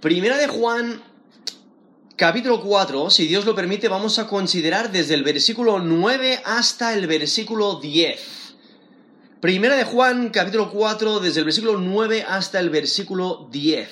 Primera 0.00 0.38
de 0.38 0.46
Juan, 0.46 1.02
capítulo 2.16 2.62
4, 2.62 3.10
si 3.10 3.26
Dios 3.26 3.44
lo 3.44 3.54
permite, 3.54 3.86
vamos 3.86 4.18
a 4.18 4.26
considerar 4.26 4.90
desde 4.90 5.12
el 5.12 5.22
versículo 5.22 5.78
9 5.78 6.40
hasta 6.42 6.94
el 6.94 7.06
versículo 7.06 7.80
10. 7.80 8.18
Primera 9.42 9.76
de 9.76 9.84
Juan, 9.84 10.30
capítulo 10.30 10.70
4, 10.70 11.20
desde 11.20 11.40
el 11.40 11.44
versículo 11.44 11.78
9 11.78 12.24
hasta 12.26 12.60
el 12.60 12.70
versículo 12.70 13.46
10. 13.52 13.90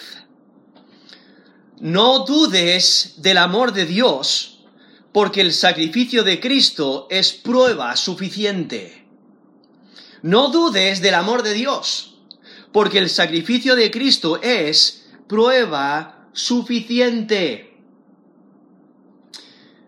No 1.80 2.24
dudes 2.24 3.16
del 3.18 3.36
amor 3.36 3.74
de 3.74 3.84
Dios, 3.84 4.64
porque 5.12 5.42
el 5.42 5.52
sacrificio 5.52 6.24
de 6.24 6.40
Cristo 6.40 7.06
es 7.10 7.34
prueba 7.34 7.94
suficiente. 7.96 9.04
No 10.22 10.48
dudes 10.48 11.02
del 11.02 11.12
amor 11.12 11.42
de 11.42 11.52
Dios, 11.52 12.16
porque 12.72 12.96
el 12.96 13.10
sacrificio 13.10 13.76
de 13.76 13.90
Cristo 13.90 14.40
es 14.40 15.04
prueba 15.28 16.28
suficiente. 16.32 17.76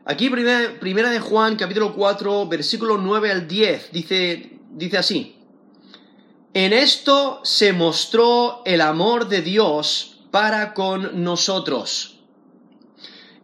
Aquí 0.05 0.29
primera, 0.29 0.79
primera, 0.79 1.11
de 1.11 1.21
Juan, 1.21 1.57
capítulo 1.57 1.95
4, 1.95 2.47
versículo 2.47 2.99
9 2.99 3.31
al 3.31 3.49
10, 3.49 3.93
dice, 3.93 4.59
dice 4.71 4.99
así. 4.99 5.37
En 6.53 6.73
esto 6.73 7.41
se 7.45 7.73
mostró 7.73 8.63
el 8.65 8.81
amor 8.81 9.29
de 9.29 9.41
Dios 9.41 10.21
para 10.31 10.75
con 10.75 11.23
nosotros, 11.23 12.19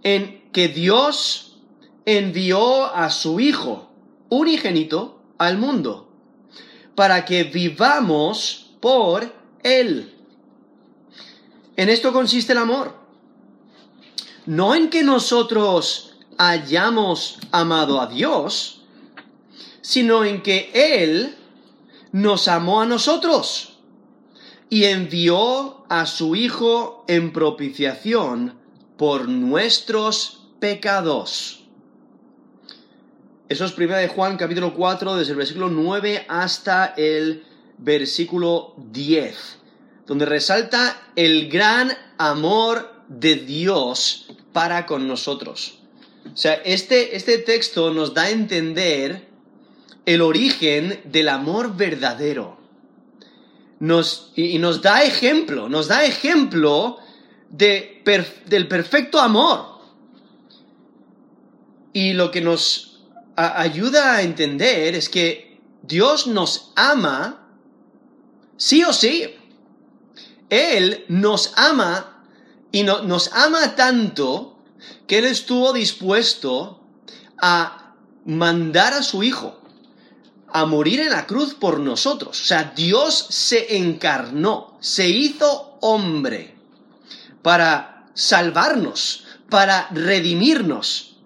en 0.02 0.50
que 0.50 0.68
Dios 0.68 1.58
envió 2.04 2.92
a 2.92 3.10
su 3.10 3.38
Hijo 3.38 3.92
unigénito 4.28 5.22
al 5.38 5.58
mundo, 5.58 6.10
para 6.96 7.24
que 7.24 7.44
vivamos 7.44 8.72
por 8.80 9.32
Él. 9.62 10.15
En 11.76 11.90
esto 11.90 12.12
consiste 12.12 12.52
el 12.52 12.58
amor. 12.58 12.94
No 14.46 14.74
en 14.74 14.88
que 14.88 15.02
nosotros 15.02 16.16
hayamos 16.38 17.38
amado 17.52 18.00
a 18.00 18.06
Dios, 18.06 18.82
sino 19.82 20.24
en 20.24 20.42
que 20.42 20.70
Él 20.72 21.36
nos 22.12 22.48
amó 22.48 22.80
a 22.80 22.86
nosotros 22.86 23.78
y 24.70 24.84
envió 24.84 25.84
a 25.88 26.06
su 26.06 26.34
Hijo 26.34 27.04
en 27.08 27.32
propiciación 27.32 28.54
por 28.96 29.28
nuestros 29.28 30.48
pecados. 30.58 31.64
Eso 33.48 33.64
es 33.64 33.76
1 33.76 33.96
de 33.96 34.08
Juan 34.08 34.38
capítulo 34.38 34.74
4, 34.74 35.16
desde 35.16 35.32
el 35.32 35.38
versículo 35.38 35.68
9 35.68 36.24
hasta 36.28 36.86
el 36.96 37.44
versículo 37.78 38.74
10 38.76 39.65
donde 40.06 40.26
resalta 40.26 41.10
el 41.16 41.48
gran 41.48 41.92
amor 42.18 43.02
de 43.08 43.36
Dios 43.36 44.28
para 44.52 44.86
con 44.86 45.06
nosotros. 45.06 45.78
O 46.32 46.36
sea, 46.36 46.54
este, 46.54 47.16
este 47.16 47.38
texto 47.38 47.92
nos 47.92 48.14
da 48.14 48.22
a 48.22 48.30
entender 48.30 49.28
el 50.04 50.22
origen 50.22 51.00
del 51.04 51.28
amor 51.28 51.76
verdadero. 51.76 52.58
Nos, 53.78 54.32
y, 54.34 54.58
nos 54.58 54.80
da 54.80 55.02
ejemplo, 55.02 55.68
nos 55.68 55.88
da 55.88 56.04
ejemplo 56.04 56.98
de, 57.50 58.02
del 58.46 58.68
perfecto 58.68 59.20
amor. 59.20 59.76
Y 61.92 62.12
lo 62.12 62.30
que 62.30 62.40
nos 62.40 63.04
ayuda 63.36 64.16
a 64.16 64.22
entender 64.22 64.94
es 64.94 65.08
que 65.08 65.60
Dios 65.82 66.26
nos 66.26 66.72
ama 66.76 67.48
sí 68.56 68.82
o 68.84 68.92
sí. 68.92 69.34
Él 70.50 71.04
nos 71.08 71.52
ama 71.56 72.22
y 72.72 72.82
nos 72.82 73.32
ama 73.32 73.74
tanto 73.74 74.58
que 75.06 75.18
Él 75.18 75.24
estuvo 75.24 75.72
dispuesto 75.72 76.80
a 77.40 77.94
mandar 78.24 78.92
a 78.92 79.02
su 79.02 79.22
Hijo 79.22 79.60
a 80.56 80.64
morir 80.64 81.00
en 81.00 81.10
la 81.10 81.26
cruz 81.26 81.54
por 81.54 81.80
nosotros. 81.80 82.40
O 82.40 82.44
sea, 82.44 82.72
Dios 82.74 83.14
se 83.28 83.76
encarnó, 83.76 84.78
se 84.80 85.08
hizo 85.08 85.76
hombre 85.82 86.56
para 87.42 88.06
salvarnos, 88.14 89.24
para 89.50 89.88
redimirnos. 89.90 91.18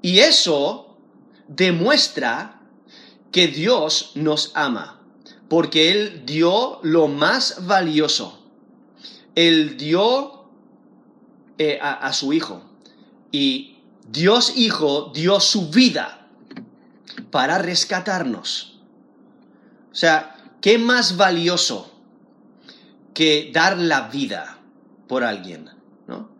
Y 0.00 0.20
eso 0.20 0.96
demuestra 1.48 2.62
que 3.30 3.48
Dios 3.48 4.12
nos 4.14 4.52
ama, 4.54 5.00
porque 5.48 5.90
Él 5.90 6.22
dio 6.24 6.80
lo 6.82 7.08
más 7.08 7.66
valioso 7.66 8.41
él 9.34 9.76
dio 9.76 10.44
eh, 11.58 11.78
a, 11.80 12.12
su 12.12 12.32
Hijo. 12.32 12.62
Y 13.30 13.78
Dios 14.08 14.54
Hijo 14.56 15.10
dio 15.14 15.40
su 15.40 15.70
vida 15.70 16.26
para 17.30 17.58
rescatarnos. 17.58 18.80
O 19.90 19.94
sea, 19.94 20.36
¿qué 20.60 20.78
más 20.78 21.16
valioso 21.16 21.92
que 23.14 23.50
dar 23.52 23.78
la 23.78 24.08
vida 24.08 24.58
por 25.08 25.24
alguien? 25.24 25.70
¿no? 26.06 26.30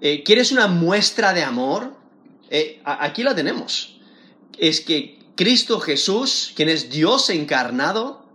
Eh, 0.00 0.22
¿Quieres 0.22 0.52
una 0.52 0.66
muestra 0.66 1.32
de 1.32 1.42
amor? 1.42 1.96
Eh, 2.50 2.80
aquí 2.84 3.22
la 3.22 3.34
tenemos. 3.34 4.00
Es 4.58 4.80
que 4.80 5.18
Cristo 5.36 5.78
Jesús, 5.80 6.52
quien 6.56 6.68
es 6.68 6.90
Dios 6.90 7.30
encarnado, 7.30 8.26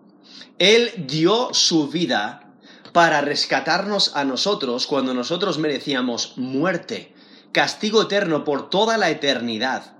Él 0.58 1.06
dio 1.08 1.54
su 1.54 1.90
vida 1.90 2.53
para 2.94 3.22
rescatarnos 3.22 4.16
a 4.16 4.24
nosotros 4.24 4.86
cuando 4.86 5.14
nosotros 5.16 5.58
merecíamos 5.58 6.38
muerte, 6.38 7.12
castigo 7.52 8.04
eterno 8.04 8.46
por 8.46 8.70
toda 8.70 8.98
la 8.98 9.10
eternidad. 9.10 9.98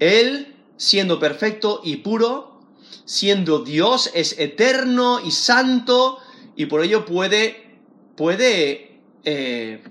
Él, 0.00 0.56
siendo 0.76 1.20
perfecto 1.20 1.80
y 1.84 1.96
puro, 1.96 2.60
siendo 3.04 3.60
Dios, 3.60 4.10
es 4.12 4.38
eterno 4.38 5.20
y 5.24 5.30
santo 5.30 6.18
y 6.56 6.66
por 6.66 6.82
ello 6.82 7.06
puede, 7.06 7.78
puede 8.16 9.00
eh, 9.22 9.84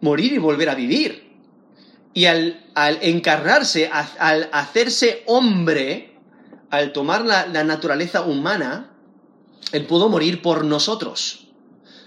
morir 0.00 0.32
y 0.32 0.38
volver 0.38 0.70
a 0.70 0.74
vivir. 0.74 1.28
Y 2.14 2.24
al, 2.24 2.64
encarnarse, 3.02 3.90
al 3.92 4.48
hacerse 4.52 5.22
hombre, 5.26 6.16
al 6.70 6.92
tomar 6.92 7.24
la 7.24 7.62
naturaleza 7.62 8.22
humana, 8.22 8.97
él 9.72 9.86
pudo 9.86 10.08
morir 10.08 10.40
por 10.42 10.64
nosotros. 10.64 11.48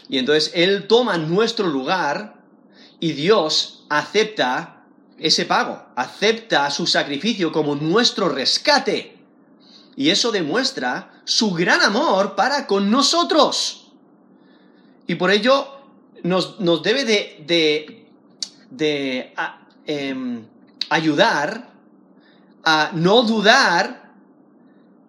Y 0.09 0.17
entonces 0.17 0.51
Él 0.56 0.88
toma 0.88 1.17
nuestro 1.17 1.67
lugar 1.67 2.41
y 3.00 3.13
Dios 3.13 3.85
acepta 3.89 4.84
ese 5.17 5.45
pago, 5.45 5.85
acepta 5.95 6.69
su 6.72 6.88
sacrificio 6.88 7.51
como 7.51 7.75
nuestro 7.75 8.29
rescate. 8.29 9.17
Y 9.95 10.09
eso 10.09 10.31
demuestra 10.31 11.22
su 11.25 11.51
gran 11.51 11.81
amor 11.81 12.35
para 12.35 12.66
con 12.66 12.90
nosotros. 12.90 13.91
Y 15.07 15.16
por 15.16 15.31
ello 15.31 15.67
nos, 16.23 16.57
debe 16.84 17.06
de, 17.06 18.06
de, 18.69 19.34
em, 19.85 20.45
ayudar 20.90 21.72
a 22.63 22.91
no 22.94 23.23
dudar 23.23 24.11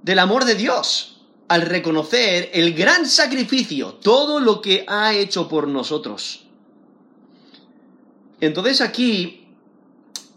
del 0.02 0.19
amor 0.19 0.44
de 0.44 0.54
Dios 0.54 1.11
al 1.52 1.60
reconocer 1.60 2.48
el 2.54 2.72
gran 2.72 3.04
sacrificio, 3.04 3.92
todo 4.02 4.40
lo 4.40 4.62
que 4.62 4.86
ha 4.88 5.12
hecho 5.12 5.50
por 5.50 5.68
nosotros. 5.68 6.46
Entonces 8.40 8.80
aquí, 8.80 9.48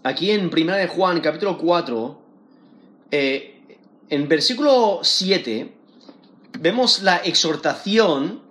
aquí 0.04 0.32
en 0.32 0.48
1 0.54 0.74
de 0.76 0.88
Juan, 0.90 1.22
capítulo 1.22 1.58
4, 1.58 2.22
eh, 3.12 3.78
en 4.10 4.28
versículo 4.28 5.00
7, 5.04 5.74
vemos 6.60 7.02
la 7.02 7.16
exhortación 7.16 8.42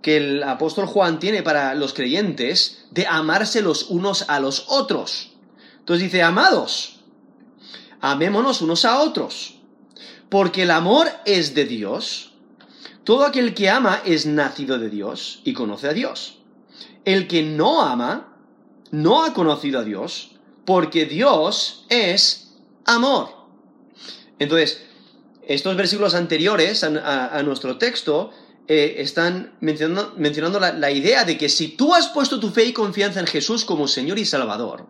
que 0.00 0.18
el 0.18 0.44
apóstol 0.44 0.86
Juan 0.86 1.18
tiene 1.18 1.42
para 1.42 1.74
los 1.74 1.92
creyentes 1.92 2.84
de 2.92 3.04
amarse 3.08 3.62
los 3.62 3.90
unos 3.90 4.26
a 4.28 4.38
los 4.38 4.66
otros. 4.68 5.32
Entonces 5.80 6.04
dice, 6.04 6.22
amados, 6.22 7.00
amémonos 8.00 8.62
unos 8.62 8.84
a 8.84 9.00
otros 9.00 9.56
porque 10.32 10.62
el 10.62 10.70
amor 10.70 11.10
es 11.26 11.54
de 11.54 11.66
Dios. 11.66 12.32
Todo 13.04 13.26
aquel 13.26 13.52
que 13.52 13.68
ama 13.68 14.00
es 14.06 14.24
nacido 14.24 14.78
de 14.78 14.88
Dios 14.88 15.42
y 15.44 15.52
conoce 15.52 15.88
a 15.88 15.92
Dios. 15.92 16.38
El 17.04 17.28
que 17.28 17.42
no 17.42 17.82
ama 17.82 18.34
no 18.90 19.24
ha 19.24 19.34
conocido 19.34 19.80
a 19.80 19.84
Dios, 19.84 20.30
porque 20.64 21.04
Dios 21.04 21.84
es 21.90 22.54
amor. 22.86 23.28
Entonces, 24.38 24.82
estos 25.46 25.76
versículos 25.76 26.14
anteriores 26.14 26.82
a, 26.82 27.42
nuestro 27.42 27.76
texto 27.76 28.30
eh, 28.68 28.94
están 29.00 29.52
mencionando, 29.60 30.58
la, 30.58 30.72
la 30.72 30.90
idea 30.90 31.26
de 31.26 31.36
que 31.36 31.50
si 31.50 31.68
tú 31.76 31.92
has 31.94 32.08
puesto 32.08 32.40
tu 32.40 32.48
fe 32.48 32.64
y 32.64 32.72
confianza 32.72 33.20
en 33.20 33.26
Jesús 33.26 33.66
como 33.66 33.86
Señor 33.86 34.18
y 34.18 34.24
Salvador, 34.24 34.86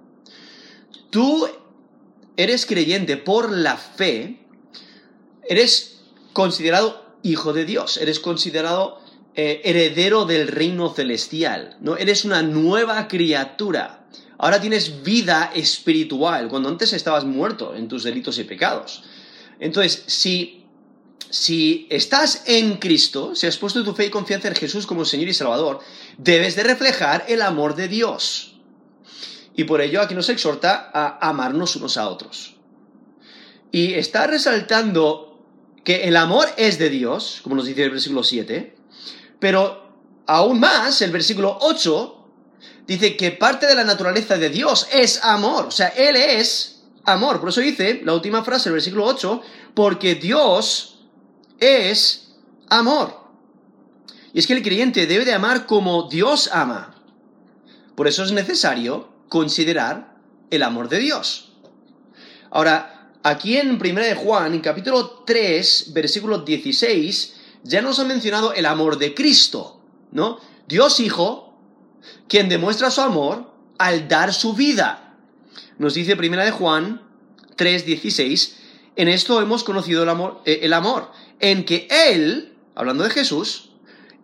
tú 1.10 1.48
eres 2.36 2.64
creyente 2.64 3.16
por 3.16 3.50
la 3.50 3.76
fe, 3.76 4.41
eres 5.48 6.00
considerado 6.32 7.02
hijo 7.22 7.52
de 7.52 7.64
Dios, 7.64 7.96
eres 7.96 8.20
considerado 8.20 9.00
eh, 9.34 9.62
heredero 9.64 10.26
del 10.26 10.48
reino 10.48 10.92
celestial, 10.92 11.76
¿no? 11.80 11.96
Eres 11.96 12.24
una 12.24 12.42
nueva 12.42 13.08
criatura. 13.08 14.06
Ahora 14.36 14.60
tienes 14.60 15.02
vida 15.02 15.52
espiritual, 15.54 16.48
cuando 16.48 16.68
antes 16.68 16.92
estabas 16.92 17.24
muerto 17.24 17.74
en 17.74 17.88
tus 17.88 18.02
delitos 18.02 18.38
y 18.38 18.44
pecados. 18.44 19.04
Entonces, 19.58 20.02
si, 20.06 20.66
si 21.30 21.86
estás 21.88 22.42
en 22.46 22.76
Cristo, 22.76 23.34
si 23.34 23.46
has 23.46 23.56
puesto 23.56 23.84
tu 23.84 23.94
fe 23.94 24.06
y 24.06 24.10
confianza 24.10 24.48
en 24.48 24.56
Jesús 24.56 24.86
como 24.86 25.04
Señor 25.04 25.28
y 25.28 25.34
Salvador, 25.34 25.80
debes 26.18 26.56
de 26.56 26.64
reflejar 26.64 27.24
el 27.28 27.40
amor 27.40 27.76
de 27.76 27.88
Dios. 27.88 28.56
Y 29.54 29.64
por 29.64 29.80
ello 29.80 30.02
aquí 30.02 30.14
nos 30.14 30.28
exhorta 30.28 30.90
a 30.92 31.28
amarnos 31.28 31.76
unos 31.76 31.96
a 31.96 32.08
otros. 32.08 32.56
Y 33.70 33.94
está 33.94 34.26
resaltando 34.26 35.31
que 35.84 36.04
el 36.04 36.16
amor 36.16 36.48
es 36.56 36.78
de 36.78 36.90
Dios, 36.90 37.40
como 37.42 37.56
nos 37.56 37.66
dice 37.66 37.84
el 37.84 37.90
versículo 37.90 38.22
7, 38.22 38.76
pero 39.38 39.82
aún 40.26 40.60
más 40.60 41.02
el 41.02 41.10
versículo 41.10 41.58
8 41.60 42.28
dice 42.86 43.16
que 43.16 43.32
parte 43.32 43.66
de 43.66 43.74
la 43.74 43.84
naturaleza 43.84 44.36
de 44.36 44.48
Dios 44.48 44.86
es 44.92 45.22
amor, 45.24 45.66
o 45.66 45.70
sea, 45.70 45.88
Él 45.88 46.16
es 46.16 46.84
amor. 47.04 47.40
Por 47.40 47.48
eso 47.48 47.60
dice 47.60 48.00
la 48.04 48.14
última 48.14 48.44
frase 48.44 48.64
del 48.64 48.74
versículo 48.74 49.06
8, 49.06 49.42
porque 49.74 50.14
Dios 50.14 51.06
es 51.58 52.34
amor. 52.68 53.20
Y 54.32 54.38
es 54.38 54.46
que 54.46 54.54
el 54.54 54.62
creyente 54.62 55.06
debe 55.06 55.24
de 55.24 55.34
amar 55.34 55.66
como 55.66 56.08
Dios 56.08 56.48
ama. 56.52 56.94
Por 57.94 58.08
eso 58.08 58.24
es 58.24 58.32
necesario 58.32 59.12
considerar 59.28 60.16
el 60.50 60.62
amor 60.62 60.88
de 60.88 60.98
Dios. 60.98 61.52
Ahora, 62.50 62.91
aquí 63.22 63.56
en 63.56 63.80
1 63.80 64.00
de 64.00 64.14
Juan, 64.14 64.54
en 64.54 64.60
capítulo 64.60 65.22
3, 65.26 65.92
versículo 65.92 66.38
16, 66.38 67.34
ya 67.64 67.82
nos 67.82 67.98
ha 67.98 68.04
mencionado 68.04 68.52
el 68.52 68.66
amor 68.66 68.98
de 68.98 69.14
Cristo, 69.14 69.80
¿no? 70.10 70.38
Dios 70.66 71.00
Hijo, 71.00 71.58
quien 72.28 72.48
demuestra 72.48 72.90
su 72.90 73.00
amor 73.00 73.52
al 73.78 74.08
dar 74.08 74.32
su 74.32 74.54
vida. 74.54 75.16
Nos 75.78 75.94
dice 75.94 76.14
1 76.14 76.44
de 76.44 76.50
Juan 76.50 77.02
3, 77.56 77.86
16, 77.86 78.56
en 78.96 79.08
esto 79.08 79.40
hemos 79.40 79.64
conocido 79.64 80.02
el 80.02 80.08
amor, 80.08 80.42
eh, 80.44 80.60
el 80.62 80.72
amor, 80.72 81.10
en 81.40 81.64
que 81.64 81.88
Él, 81.90 82.56
hablando 82.74 83.04
de 83.04 83.10
Jesús, 83.10 83.70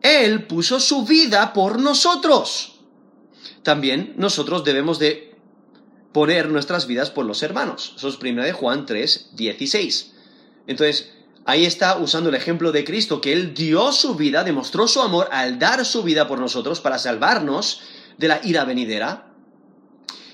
Él 0.03 0.47
puso 0.47 0.81
su 0.81 1.05
vida 1.05 1.53
por 1.53 1.79
nosotros 1.81 2.79
también 3.69 4.15
nosotros 4.17 4.65
debemos 4.65 4.99
de 4.99 5.28
poner 6.13 6.49
nuestras 6.49 6.87
vidas 6.87 7.11
por 7.11 7.27
los 7.27 7.43
hermanos. 7.43 7.95
Eso 7.97 8.09
es 8.09 8.19
1 8.19 8.43
de 8.43 8.53
Juan 8.53 8.87
3, 8.87 9.31
16. 9.35 10.13
Entonces, 10.67 11.13
ahí 11.45 11.65
está 11.65 11.99
usando 11.99 12.29
el 12.31 12.35
ejemplo 12.35 12.73
de 12.73 12.85
Cristo, 12.85 13.21
que 13.21 13.33
Él 13.33 13.55
dio 13.55 13.93
su 13.93 14.15
vida, 14.15 14.45
demostró 14.45 14.89
su 14.89 15.01
amor 15.01 15.29
al 15.33 15.59
dar 15.59 15.85
su 15.85 16.03
vida 16.03 16.27
por 16.29 16.39
nosotros 16.39 16.81
para 16.81 16.99
salvarnos 16.99 17.83
de 18.17 18.29
la 18.29 18.41
ira 18.45 18.65
venidera. 18.65 19.33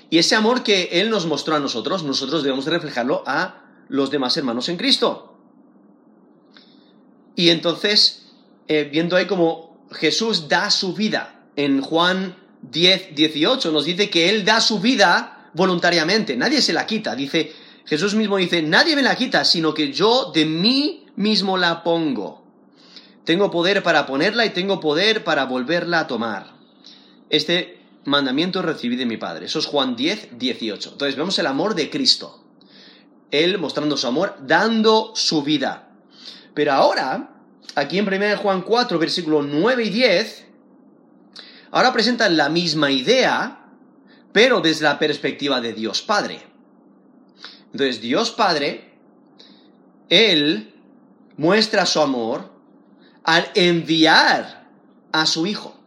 Y 0.09 0.17
ese 0.17 0.35
amor 0.35 0.63
que 0.63 0.89
Él 0.93 1.09
nos 1.09 1.25
mostró 1.25 1.55
a 1.55 1.59
nosotros, 1.59 2.03
nosotros 2.03 2.43
debemos 2.43 2.65
de 2.65 2.71
reflejarlo 2.71 3.23
a 3.25 3.63
los 3.87 4.11
demás 4.11 4.35
hermanos 4.37 4.69
en 4.69 4.77
Cristo. 4.77 5.37
Y 7.35 7.49
entonces, 7.49 8.27
eh, 8.67 8.87
viendo 8.91 9.15
ahí 9.15 9.25
como 9.25 9.85
Jesús 9.91 10.47
da 10.47 10.69
su 10.69 10.93
vida 10.93 11.47
en 11.55 11.81
Juan 11.81 12.37
10, 12.61 13.15
18 13.15 13.71
nos 13.71 13.85
dice 13.85 14.09
que 14.09 14.29
Él 14.29 14.45
da 14.45 14.61
su 14.61 14.79
vida 14.79 15.34
voluntariamente, 15.55 16.35
nadie 16.37 16.61
se 16.61 16.73
la 16.73 16.85
quita. 16.85 17.15
Dice, 17.15 17.51
Jesús 17.85 18.13
mismo 18.13 18.37
dice, 18.37 18.61
nadie 18.61 18.95
me 18.95 19.01
la 19.01 19.15
quita, 19.15 19.43
sino 19.45 19.73
que 19.73 19.91
yo 19.91 20.31
de 20.33 20.45
mí 20.45 21.05
mismo 21.15 21.57
la 21.57 21.83
pongo. 21.83 22.43
Tengo 23.23 23.49
poder 23.49 23.81
para 23.81 24.05
ponerla 24.05 24.45
y 24.45 24.51
tengo 24.51 24.79
poder 24.79 25.23
para 25.23 25.45
volverla 25.45 26.01
a 26.01 26.07
tomar. 26.07 26.53
Este 27.29 27.79
mandamiento 28.03 28.61
recibí 28.61 28.95
de 28.95 29.05
mi 29.05 29.17
Padre. 29.17 29.47
Eso 29.47 29.59
es 29.59 29.65
Juan 29.65 29.95
10, 29.95 30.37
18. 30.37 30.91
Entonces 30.91 31.15
vemos 31.15 31.39
el 31.39 31.47
amor 31.47 31.73
de 31.73 31.89
Cristo. 31.89 32.43
Él 33.31 33.57
mostrando 33.57 33.97
su 33.97 34.05
amor, 34.05 34.35
dando 34.41 35.11
su 35.15 35.41
vida. 35.41 35.89
Pero 36.53 36.73
ahora, 36.73 37.41
aquí 37.75 37.97
en 37.97 38.07
1 38.07 38.37
Juan 38.37 38.61
4, 38.61 38.99
versículos 38.99 39.45
9 39.47 39.83
y 39.83 39.89
10, 39.89 40.45
ahora 41.71 41.91
presentan 41.91 42.37
la 42.37 42.49
misma 42.49 42.91
idea, 42.91 43.64
pero 44.35 44.59
desde 44.59 44.83
la 44.83 44.99
perspectiva 44.99 45.61
de 45.61 45.71
Dios 45.71 46.01
Padre. 46.01 46.41
Entonces, 47.71 48.01
Dios 48.01 48.31
Padre, 48.31 48.91
Él 50.09 50.73
muestra 51.37 51.85
su 51.85 52.01
amor 52.01 52.51
al 53.23 53.49
enviar 53.55 54.67
a 55.13 55.25
su 55.25 55.47
Hijo. 55.47 55.79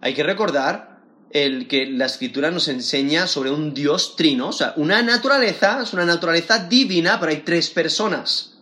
Hay 0.00 0.14
que 0.14 0.24
recordar 0.24 0.98
el 1.30 1.68
que 1.68 1.86
la 1.86 2.06
escritura 2.06 2.50
nos 2.50 2.66
enseña 2.66 3.28
sobre 3.28 3.52
un 3.52 3.72
Dios 3.72 4.16
trino, 4.16 4.48
o 4.48 4.52
sea, 4.52 4.74
una 4.76 5.00
naturaleza, 5.04 5.80
es 5.80 5.92
una 5.92 6.04
naturaleza 6.04 6.58
divina, 6.66 7.20
pero 7.20 7.30
hay 7.30 7.42
tres 7.42 7.70
personas. 7.70 8.58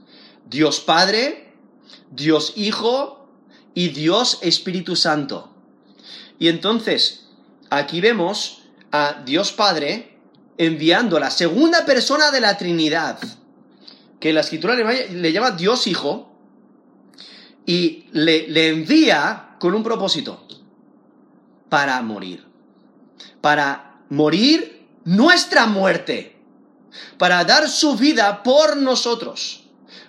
Dios 0.50 0.81
Padre, 0.81 1.55
Dios 2.11 2.53
Hijo 2.56 3.26
y 3.73 3.88
Dios 3.88 4.41
Espíritu 4.43 4.97
Santo. 4.97 5.50
Y 6.38 6.49
entonces, 6.49 7.29
aquí 7.71 8.03
vemos 8.03 8.63
a 8.94 9.25
Dios 9.25 9.50
Padre 9.50 10.17
enviando 10.56 11.17
a 11.17 11.20
la 11.20 11.32
segunda 11.32 11.85
persona 11.85 12.31
de 12.31 12.41
la 12.41 12.56
Trinidad, 12.56 13.19
que 14.20 14.32
la 14.32 14.41
escritura 14.41 14.76
le, 14.76 15.32
llama 15.32 15.50
Dios 15.50 15.88
Hijo, 15.88 16.31
y 17.67 18.06
le, 18.12 18.46
le 18.46 18.69
envía 18.69 19.56
con 19.58 19.75
un 19.75 19.82
propósito, 19.82 20.46
para 21.69 22.00
morir, 22.02 22.46
para 23.41 23.96
morir 24.11 24.87
nuestra 25.05 25.67
muerte, 25.67 26.37
para 27.19 27.44
dar 27.44 27.69
su 27.69 27.97
vida 27.97 28.44
por 28.44 28.76
nosotros, 28.76 29.64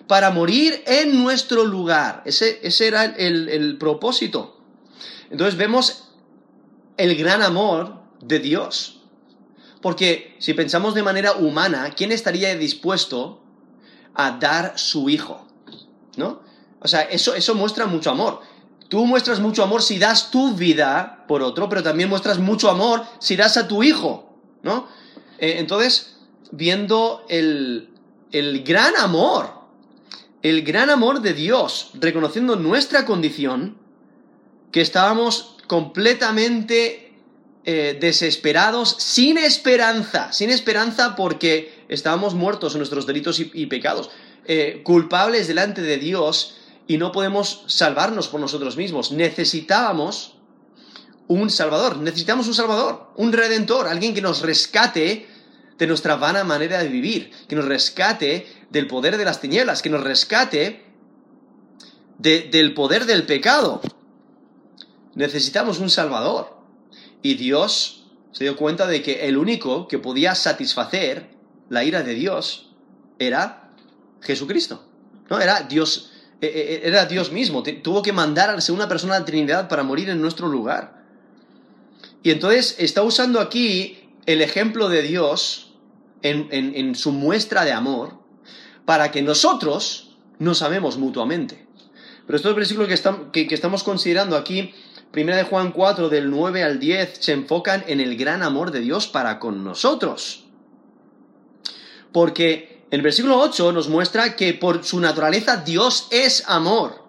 para 0.06 0.30
morir 0.30 0.84
en 0.86 1.24
nuestro 1.24 1.66
lugar. 1.66 2.22
Ese, 2.26 2.60
ese 2.62 2.86
era 2.86 3.04
el, 3.06 3.50
el 3.50 3.80
propósito. 3.80 4.62
Entonces 5.32 5.58
vemos 5.58 6.04
el 6.98 7.16
gran 7.16 7.42
amor 7.42 8.05
de 8.22 8.40
Dios. 8.40 9.02
Porque 9.82 10.36
si 10.40 10.54
pensamos 10.54 10.96
de 10.96 11.04
manera 11.04 11.34
humana, 11.34 11.92
¿quién 11.96 12.12
estaría 12.12 12.56
dispuesto 12.56 13.42
a 14.14 14.32
dar 14.32 14.78
su 14.78 15.10
hijo? 15.10 15.46
¿No? 16.18 16.42
O 16.80 16.88
sea, 16.88 17.02
eso, 17.02 17.36
eso 17.36 17.56
muestra 17.56 17.86
mucho 17.86 18.12
amor. 18.12 18.42
Tú 18.90 19.06
muestras 19.06 19.40
mucho 19.40 19.64
amor 19.64 19.82
si 19.82 19.98
das 19.98 20.32
tu 20.32 20.54
vida 20.54 21.26
por 21.28 21.42
otro, 21.42 21.68
pero 21.70 21.84
también 21.84 22.10
muestras 22.10 22.40
mucho 22.40 22.70
amor 22.70 23.04
si 23.20 23.36
das 23.36 23.58
a 23.58 23.68
tu 23.68 23.84
hijo, 23.84 24.38
¿no? 24.62 24.88
Eh, 25.40 25.56
entonces, 25.58 26.18
viendo 26.52 27.26
el, 27.28 27.90
el 28.32 28.64
gran 28.64 28.96
amor, 28.98 29.50
el 30.44 30.62
gran 30.62 30.90
amor 30.92 31.22
de 31.22 31.34
Dios, 31.34 31.92
reconociendo 31.96 32.56
nuestra 32.56 33.06
condición, 33.06 33.78
que 34.72 34.82
estábamos 34.82 35.58
completamente 35.68 37.05
eh, 37.66 37.98
desesperados, 38.00 38.96
sin 39.00 39.38
esperanza, 39.38 40.32
sin 40.32 40.50
esperanza 40.50 41.16
porque 41.16 41.86
estábamos 41.90 42.34
muertos 42.34 42.74
en 42.74 42.80
nuestros 42.80 43.06
delitos 43.06 43.40
y, 43.40 43.66
pecados, 43.66 44.10
eh, 44.46 44.82
culpables 44.84 45.48
delante 45.48 45.82
de 45.82 45.98
Dios 45.98 46.58
y 46.88 46.98
no 46.98 47.12
podemos 47.12 47.64
salvarnos 47.68 48.28
por 48.28 48.40
nosotros 48.40 48.78
mismos. 48.78 49.12
Necesitábamos 49.12 50.38
un 51.28 51.50
Salvador, 51.50 51.98
necesitamos 51.98 52.48
un 52.48 52.54
Salvador, 52.54 53.12
un 53.16 53.34
Redentor, 53.34 53.88
alguien 53.88 54.14
que 54.14 54.22
nos 54.22 54.42
rescate 54.42 55.28
de 55.78 55.88
nuestra 55.88 56.16
vana 56.16 56.44
manera 56.44 56.82
de 56.82 56.88
vivir, 56.88 57.32
que 57.48 57.56
nos 57.56 57.66
rescate 57.66 58.48
del 58.70 58.88
poder 58.88 59.18
de 59.18 59.26
las 59.26 59.42
tinieblas, 59.42 59.82
que 59.82 59.90
nos 59.90 60.04
rescate 60.04 60.86
del 62.20 62.74
poder 62.74 63.06
del 63.06 63.26
pecado 63.26 63.82
necesitamos 65.16 65.80
un 65.80 65.90
Salvador. 65.90 66.55
Y 67.26 67.34
Dios 67.34 68.04
se 68.34 68.44
dio 68.44 68.56
cuenta 68.56 68.86
de 68.86 69.02
que 69.02 69.28
el 69.28 69.40
único 69.40 69.88
que 69.88 69.98
podía 69.98 70.36
satisfacer 70.36 71.32
la 71.70 71.84
ira 71.84 72.04
de 72.04 72.14
Dios 72.14 72.70
era 73.18 73.72
Jesucristo. 74.22 74.86
¿no? 75.28 75.40
Era 75.40 75.62
Dios, 75.62 76.12
eh, 76.40 76.46
eh, 76.46 76.52
eh, 76.54 76.82
era 76.84 77.08
Dios 77.08 77.32
mismo. 77.32 77.64
Tuvo 77.64 78.04
que 78.04 78.14
mandar 78.14 78.52
a 78.52 78.72
una 78.72 78.88
persona 78.88 79.16
de 79.16 79.22
la 79.22 79.26
Trinidad 79.26 79.68
para 79.68 79.82
morir 79.82 80.12
en 80.12 80.22
nuestro 80.22 80.48
lugar. 80.50 81.04
Y 82.22 82.30
entonces 82.30 82.76
está 82.78 83.02
usando 83.02 83.40
aquí 83.40 84.08
el 84.28 84.44
ejemplo 84.44 84.88
de 84.88 85.02
Dios 85.02 85.74
en, 86.22 86.94
su 86.94 87.12
muestra 87.12 87.66
de 87.66 87.72
amor 87.72 88.20
para 88.86 89.10
que 89.10 89.24
nosotros 89.24 90.16
nos 90.38 90.62
amemos 90.62 91.00
mutuamente. 91.00 91.66
Pero 92.28 92.38
estos 92.38 92.56
versículos 92.56 92.88
que, 93.32 93.48
que 93.48 93.56
estamos 93.56 93.82
considerando 93.82 94.38
aquí 94.38 94.76
Primera 95.16 95.38
de 95.38 95.44
Juan 95.46 95.72
4, 95.72 96.10
del 96.10 96.30
9 96.30 96.62
al 96.62 96.78
10, 96.78 97.20
se 97.22 97.32
enfocan 97.32 97.86
en 97.88 98.02
el 98.02 98.18
gran 98.18 98.44
amor 98.44 98.72
de 98.72 98.82
Dios 98.82 99.08
para 99.08 99.40
con 99.40 99.64
nosotros. 99.64 100.44
Porque 102.12 102.86
el 102.92 103.02
versículo 103.02 103.40
8 103.40 103.72
nos 103.72 103.88
muestra 103.88 104.36
que 104.36 104.54
por 104.56 104.84
su 104.84 105.00
naturaleza 105.00 105.56
Dios 105.56 106.10
es 106.12 106.44
amor. 106.50 107.06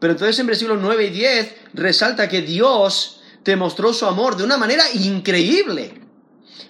Pero 0.00 0.14
entonces 0.14 0.38
en 0.38 0.46
versículos 0.46 0.78
9 0.80 1.08
y 1.08 1.10
10 1.10 1.56
resalta 1.74 2.26
que 2.26 2.40
Dios 2.40 3.20
te 3.42 3.54
mostró 3.54 3.92
su 3.92 4.06
amor 4.06 4.38
de 4.38 4.44
una 4.44 4.56
manera 4.56 4.84
increíble. 4.94 6.00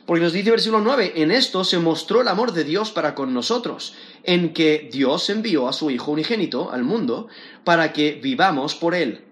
Porque 0.05 0.25
nos 0.25 0.33
dice 0.33 0.51
versículo 0.51 0.81
9, 0.81 1.13
en 1.15 1.31
esto 1.31 1.63
se 1.63 1.79
mostró 1.79 2.23
el 2.23 2.29
amor 2.29 2.53
de 2.53 2.65
Dios 2.65 2.91
para 2.91 3.15
con 3.15 3.33
nosotros, 3.33 3.95
en 4.25 4.53
que 4.53 4.89
Dios 4.91 5.31
envió 5.31 5.69
a 5.69 5.73
su 5.73 5.93
Hijo 5.93 6.11
unigénito 6.11 6.73
al 6.73 6.83
mundo 6.83 7.29
para 7.63 7.93
que 7.93 8.19
vivamos 8.21 8.75
por 8.75 8.97
él. 8.97 9.28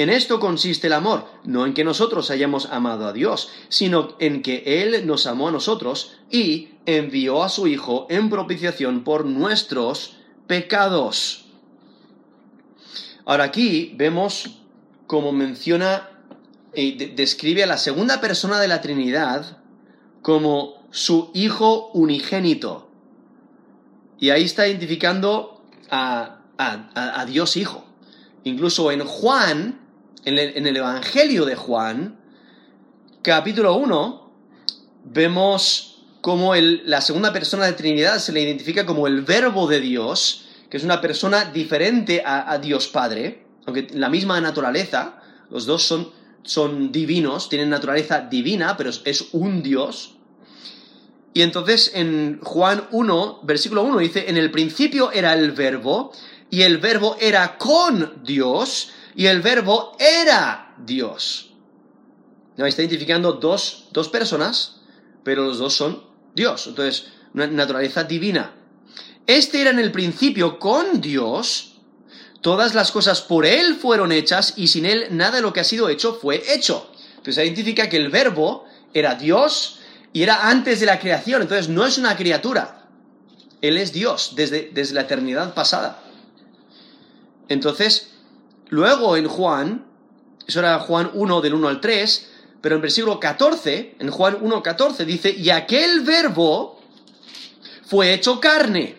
En 0.00 0.08
esto 0.08 0.40
consiste 0.40 0.86
el 0.86 0.94
amor, 0.94 1.26
no 1.44 1.66
en 1.66 1.74
que 1.74 1.84
nosotros 1.84 2.30
hayamos 2.30 2.64
amado 2.72 3.06
a 3.06 3.12
Dios, 3.12 3.50
sino 3.68 4.16
en 4.18 4.40
que 4.40 4.62
Él 4.82 5.06
nos 5.06 5.26
amó 5.26 5.48
a 5.48 5.52
nosotros 5.52 6.16
y 6.30 6.70
envió 6.86 7.42
a 7.42 7.50
su 7.50 7.66
Hijo 7.66 8.06
en 8.08 8.30
propiciación 8.30 9.04
por 9.04 9.26
nuestros 9.26 10.16
pecados. 10.46 11.44
Ahora 13.26 13.44
aquí 13.44 13.92
vemos 13.94 14.62
como 15.06 15.32
menciona 15.32 16.08
y 16.74 16.92
describe 16.92 17.64
a 17.64 17.66
la 17.66 17.76
segunda 17.76 18.22
persona 18.22 18.58
de 18.58 18.68
la 18.68 18.80
Trinidad 18.80 19.58
como 20.22 20.82
su 20.90 21.30
Hijo 21.34 21.90
unigénito. 21.92 22.88
Y 24.18 24.30
ahí 24.30 24.44
está 24.44 24.66
identificando 24.66 25.62
a, 25.90 26.38
a, 26.56 27.26
Dios 27.26 27.58
Hijo. 27.58 27.84
Incluso 28.44 28.90
en 28.92 29.04
Juan, 29.04 29.89
en 30.24 30.66
el, 30.66 30.76
Evangelio 30.76 31.44
de 31.44 31.54
Juan, 31.54 32.18
capítulo 33.22 33.74
1, 33.76 34.32
vemos 35.04 36.04
como 36.20 36.54
la 36.54 37.00
segunda 37.00 37.32
persona 37.32 37.66
de 37.66 37.72
Trinidad 37.72 38.18
se 38.18 38.32
le 38.32 38.42
identifica 38.42 38.84
como 38.84 39.06
el 39.06 39.22
verbo 39.22 39.66
de 39.66 39.80
Dios, 39.80 40.46
que 40.68 40.76
es 40.76 40.84
una 40.84 41.00
persona 41.00 41.46
diferente 41.46 42.22
a, 42.24 42.58
Dios 42.58 42.88
Padre, 42.88 43.46
aunque 43.66 43.88
la 43.94 44.08
misma 44.08 44.40
naturaleza, 44.40 45.20
los 45.50 45.66
dos 45.66 45.82
son, 45.82 46.10
son 46.42 46.92
divinos, 46.92 47.48
tienen 47.48 47.70
naturaleza 47.70 48.20
divina, 48.20 48.76
pero 48.76 48.90
es 48.90 49.28
un 49.32 49.62
Dios. 49.62 50.16
Y 51.32 51.42
entonces 51.42 51.92
en 51.94 52.40
Juan 52.42 52.88
1, 52.90 53.40
versículo 53.42 53.82
1 53.82 53.98
dice, 53.98 54.28
en 54.28 54.36
el 54.36 54.50
principio 54.50 55.10
era 55.12 55.32
el 55.32 55.52
verbo, 55.52 56.12
y 56.50 56.62
el 56.62 56.78
verbo 56.78 57.16
era 57.20 57.56
con 57.56 58.22
Dios, 58.24 58.90
y 59.14 59.26
el 59.26 59.42
verbo 59.42 59.96
era 59.98 60.74
Dios. 60.78 61.52
¿No? 62.56 62.66
Está 62.66 62.82
identificando 62.82 63.32
dos, 63.34 63.88
dos 63.92 64.08
personas, 64.08 64.82
pero 65.24 65.44
los 65.44 65.58
dos 65.58 65.74
son 65.74 66.02
Dios. 66.34 66.66
Entonces, 66.66 67.06
una 67.34 67.46
naturaleza 67.46 68.04
divina. 68.04 68.54
Este 69.26 69.60
era 69.60 69.70
en 69.70 69.78
el 69.78 69.92
principio 69.92 70.58
con 70.58 71.00
Dios. 71.00 71.80
Todas 72.40 72.74
las 72.74 72.90
cosas 72.90 73.20
por 73.20 73.46
Él 73.46 73.76
fueron 73.76 74.12
hechas 74.12 74.54
y 74.56 74.68
sin 74.68 74.86
Él 74.86 75.08
nada 75.10 75.36
de 75.36 75.42
lo 75.42 75.52
que 75.52 75.60
ha 75.60 75.64
sido 75.64 75.88
hecho 75.88 76.14
fue 76.14 76.42
hecho. 76.54 76.90
Entonces 77.16 77.44
identifica 77.44 77.88
que 77.88 77.98
el 77.98 78.08
verbo 78.08 78.64
era 78.94 79.14
Dios 79.14 79.80
y 80.12 80.22
era 80.22 80.48
antes 80.48 80.80
de 80.80 80.86
la 80.86 80.98
creación. 80.98 81.42
Entonces 81.42 81.68
no 81.68 81.86
es 81.86 81.98
una 81.98 82.16
criatura. 82.16 82.88
Él 83.60 83.76
es 83.76 83.92
Dios 83.92 84.32
desde, 84.36 84.70
desde 84.72 84.94
la 84.94 85.02
eternidad 85.02 85.52
pasada. 85.54 86.02
Entonces, 87.48 88.09
luego 88.70 89.16
en 89.16 89.28
Juan, 89.28 89.86
eso 90.46 90.60
era 90.60 90.78
Juan 90.80 91.10
1 91.12 91.40
del 91.40 91.54
1 91.54 91.68
al 91.68 91.80
3, 91.80 92.30
pero 92.60 92.76
en 92.76 92.82
versículo 92.82 93.20
14, 93.20 93.96
en 93.98 94.10
Juan 94.10 94.38
1, 94.40 94.62
14 94.62 95.04
dice, 95.04 95.30
y 95.30 95.50
aquel 95.50 96.00
verbo 96.00 96.80
fue 97.86 98.14
hecho 98.14 98.40
carne 98.40 98.96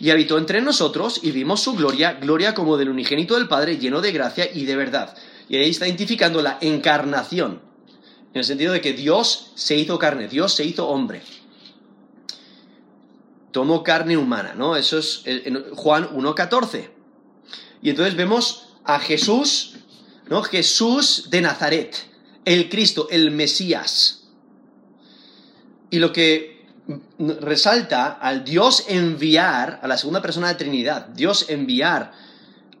y 0.00 0.10
habitó 0.10 0.38
entre 0.38 0.60
nosotros 0.60 1.20
y 1.22 1.32
vimos 1.32 1.60
su 1.60 1.74
gloria, 1.74 2.14
gloria 2.14 2.54
como 2.54 2.76
del 2.76 2.88
unigénito 2.88 3.34
del 3.34 3.48
Padre, 3.48 3.78
lleno 3.78 4.00
de 4.00 4.12
gracia 4.12 4.48
y 4.52 4.64
de 4.64 4.76
verdad. 4.76 5.16
Y 5.48 5.56
ahí 5.56 5.70
está 5.70 5.86
identificando 5.86 6.42
la 6.42 6.58
encarnación, 6.60 7.60
en 8.32 8.38
el 8.38 8.44
sentido 8.44 8.72
de 8.72 8.80
que 8.80 8.92
Dios 8.92 9.52
se 9.54 9.76
hizo 9.76 9.98
carne, 9.98 10.28
Dios 10.28 10.54
se 10.54 10.64
hizo 10.64 10.88
hombre. 10.88 11.22
Tomó 13.50 13.82
carne 13.82 14.16
humana, 14.16 14.54
¿no? 14.54 14.76
Eso 14.76 14.98
es 14.98 15.22
en 15.24 15.74
Juan 15.74 16.08
1.14. 16.10 16.90
Y 17.80 17.90
entonces 17.90 18.14
vemos 18.16 18.67
a 18.88 18.98
Jesús, 19.00 19.74
¿no? 20.28 20.42
Jesús 20.42 21.28
de 21.28 21.42
Nazaret, 21.42 21.94
el 22.46 22.70
Cristo, 22.70 23.06
el 23.10 23.30
Mesías. 23.30 24.24
Y 25.90 25.98
lo 25.98 26.10
que 26.10 26.66
resalta 27.18 28.12
al 28.12 28.44
Dios 28.44 28.86
enviar, 28.88 29.80
a 29.82 29.88
la 29.88 29.98
segunda 29.98 30.22
persona 30.22 30.48
de 30.48 30.54
Trinidad, 30.54 31.08
Dios 31.08 31.50
enviar 31.50 32.12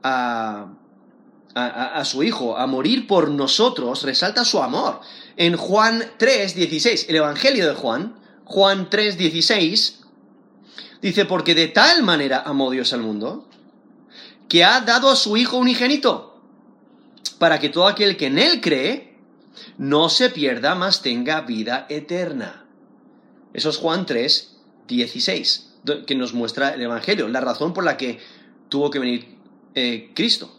a, 0.02 0.72
a, 1.54 2.04
su 2.06 2.22
Hijo 2.22 2.56
a 2.56 2.66
morir 2.66 3.06
por 3.06 3.30
nosotros, 3.30 4.02
resalta 4.02 4.46
su 4.46 4.62
amor. 4.62 5.00
En 5.36 5.58
Juan 5.58 6.02
3, 6.16 6.54
16, 6.54 7.06
el 7.10 7.16
Evangelio 7.16 7.68
de 7.68 7.74
Juan, 7.74 8.18
Juan 8.44 8.88
3, 8.88 9.18
16, 9.18 10.00
dice, 11.02 11.26
porque 11.26 11.54
de 11.54 11.68
tal 11.68 12.02
manera 12.02 12.42
amó 12.46 12.70
Dios 12.70 12.94
al 12.94 13.00
mundo, 13.00 13.47
que 14.48 14.64
ha 14.64 14.80
dado 14.80 15.10
a 15.10 15.16
su 15.16 15.36
Hijo 15.36 15.56
unigénito, 15.56 16.40
para 17.38 17.58
que 17.60 17.68
todo 17.68 17.86
aquel 17.86 18.16
que 18.16 18.26
en 18.26 18.38
Él 18.38 18.60
cree, 18.60 19.16
no 19.76 20.08
se 20.08 20.30
pierda, 20.30 20.74
mas 20.74 21.02
tenga 21.02 21.42
vida 21.42 21.86
eterna. 21.88 22.66
Eso 23.52 23.70
es 23.70 23.76
Juan 23.76 24.06
3, 24.06 24.56
16, 24.86 25.74
que 26.06 26.14
nos 26.14 26.32
muestra 26.32 26.70
el 26.70 26.82
Evangelio, 26.82 27.28
la 27.28 27.40
razón 27.40 27.72
por 27.72 27.84
la 27.84 27.96
que 27.96 28.18
tuvo 28.68 28.90
que 28.90 28.98
venir 28.98 29.38
eh, 29.74 30.10
Cristo, 30.14 30.54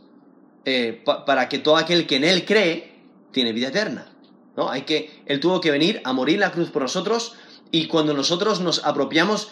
eh, 0.65 1.03
para 1.25 1.49
que 1.49 1.59
todo 1.59 1.77
aquel 1.77 2.07
que 2.07 2.17
en 2.17 2.23
Él 2.23 2.45
cree 2.45 2.95
tiene 3.31 3.53
vida 3.53 3.69
eterna. 3.69 4.11
¿no? 4.55 4.69
Hay 4.69 4.83
que, 4.83 5.21
él 5.25 5.39
tuvo 5.39 5.61
que 5.61 5.71
venir 5.71 6.01
a 6.03 6.13
morir 6.13 6.35
en 6.35 6.41
la 6.41 6.51
cruz 6.51 6.69
por 6.69 6.81
nosotros 6.81 7.33
y 7.71 7.87
cuando 7.87 8.13
nosotros 8.13 8.61
nos 8.61 8.83
apropiamos 8.85 9.49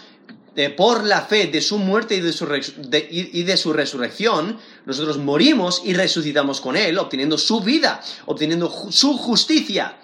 por 0.76 1.04
la 1.04 1.22
fe 1.22 1.48
de 1.48 1.62
su 1.62 1.78
muerte 1.78 2.16
y 2.16 2.22
de 2.22 3.58
su, 3.58 3.74
resurrección, 3.74 4.58
nosotros 4.86 5.20
morimos 5.20 5.84
y 5.86 5.94
resucitamos 5.94 6.62
con 6.62 6.76
Él, 6.76 6.98
obteniendo 6.98 7.38
su 7.38 7.62
vida, 7.62 8.02
obteniendo 8.26 8.74
su 8.90 9.18
justicia. 9.18 10.00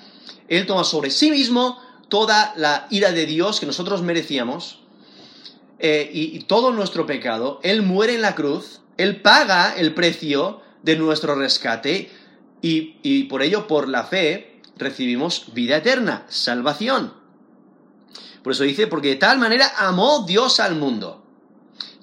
Él 0.48 0.68
toma 0.68 0.84
sobre 0.84 1.10
sí 1.10 1.32
mismo 1.32 1.80
toda 2.08 2.54
la 2.56 2.86
ira 2.92 3.12
de 3.12 3.26
Dios 3.26 3.60
que 3.60 3.66
nosotros 3.66 4.04
merecíamos 4.04 4.82
eh, 5.80 6.08
y, 6.14 6.40
todo 6.42 6.72
nuestro 6.72 7.08
pecado. 7.08 7.60
Él 7.64 7.82
muere 7.82 8.14
en 8.14 8.22
la 8.22 8.36
cruz, 8.36 8.82
Él 8.98 9.22
paga 9.22 9.74
el 9.76 9.96
precio 9.96 10.62
de 10.84 10.98
nuestro 10.98 11.34
rescate 11.34 12.12
y 12.62 13.24
por 13.24 13.42
ello, 13.42 13.66
por 13.68 13.90
la 13.90 14.04
fe, 14.04 14.62
recibimos 14.78 15.54
vida 15.54 15.78
eterna, 15.78 16.26
salvación. 16.30 17.23
Por 18.44 18.54
eso 18.54 18.64
dice, 18.64 18.88
porque 18.88 19.10
de 19.10 19.16
tal 19.16 19.40
manera 19.40 19.72
amó 19.78 20.26
Dios 20.28 20.60
al 20.60 20.76
mundo, 20.76 21.24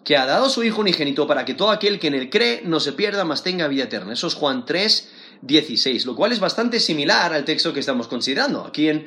que 0.05 0.17
ha 0.17 0.27
dado 0.27 0.49
su 0.49 0.65
Hijo 0.65 0.81
unigénito 0.81 1.27
para 1.27 1.45
que 1.45 1.55
todo 1.55 1.71
aquel 1.71 1.99
que 1.99 2.09
en 2.09 2.15
él 2.15 2.31
cree 2.31 2.63
no 2.65 2.81
se 2.81 2.93
pierda, 2.93 3.25
mas 3.25 3.43
tenga 3.43 3.69
vida 3.69 3.85
eterna. 3.85 4.13
Eso 4.13 4.27
es 4.27 4.35
Juan 4.35 4.65
3, 4.65 5.11
16, 5.43 6.07
lo 6.07 6.17
cual 6.17 6.33
es 6.33 6.41
bastante 6.41 6.81
similar 6.81 7.33
al 7.33 7.45
texto 7.45 7.73
que 7.73 7.81
estamos 7.81 8.09
considerando. 8.09 8.65
Aquí 8.65 8.89
en 8.89 9.07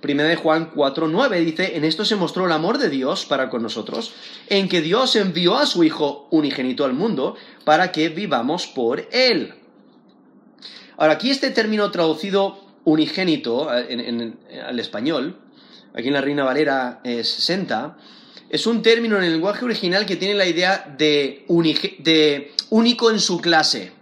Primera 0.00 0.28
de 0.28 0.36
Juan 0.36 0.72
4.9 0.72 1.44
dice, 1.44 1.76
en 1.76 1.84
esto 1.84 2.04
se 2.04 2.14
mostró 2.14 2.46
el 2.46 2.52
amor 2.52 2.78
de 2.78 2.88
Dios 2.88 3.26
para 3.26 3.50
con 3.50 3.62
nosotros, 3.62 4.12
en 4.48 4.68
que 4.68 4.80
Dios 4.80 5.16
envió 5.16 5.56
a 5.56 5.66
su 5.66 5.82
Hijo 5.82 6.28
unigénito 6.30 6.84
al 6.84 6.92
mundo 6.92 7.34
para 7.64 7.90
que 7.90 8.08
vivamos 8.08 8.68
por 8.68 9.08
Él. 9.10 9.54
Ahora, 10.96 11.14
aquí 11.14 11.30
este 11.30 11.50
término 11.50 11.90
traducido 11.90 12.60
unigénito 12.84 13.68
en, 13.76 14.38
al 14.64 14.78
español, 14.78 15.36
aquí 15.94 16.08
en 16.08 16.14
la 16.14 16.20
Reina 16.20 16.44
Valera 16.44 17.00
60, 17.04 17.96
es 18.50 18.66
un 18.66 18.82
término 18.82 19.18
en 19.18 19.24
el 19.24 19.32
lenguaje 19.32 19.64
original 19.64 20.06
que 20.06 20.16
tiene 20.16 20.34
la 20.34 20.46
idea 20.46 20.94
de, 20.96 21.44
de 21.98 22.52
único 22.70 23.10
en 23.10 23.20
su 23.20 23.40
clase. 23.40 23.92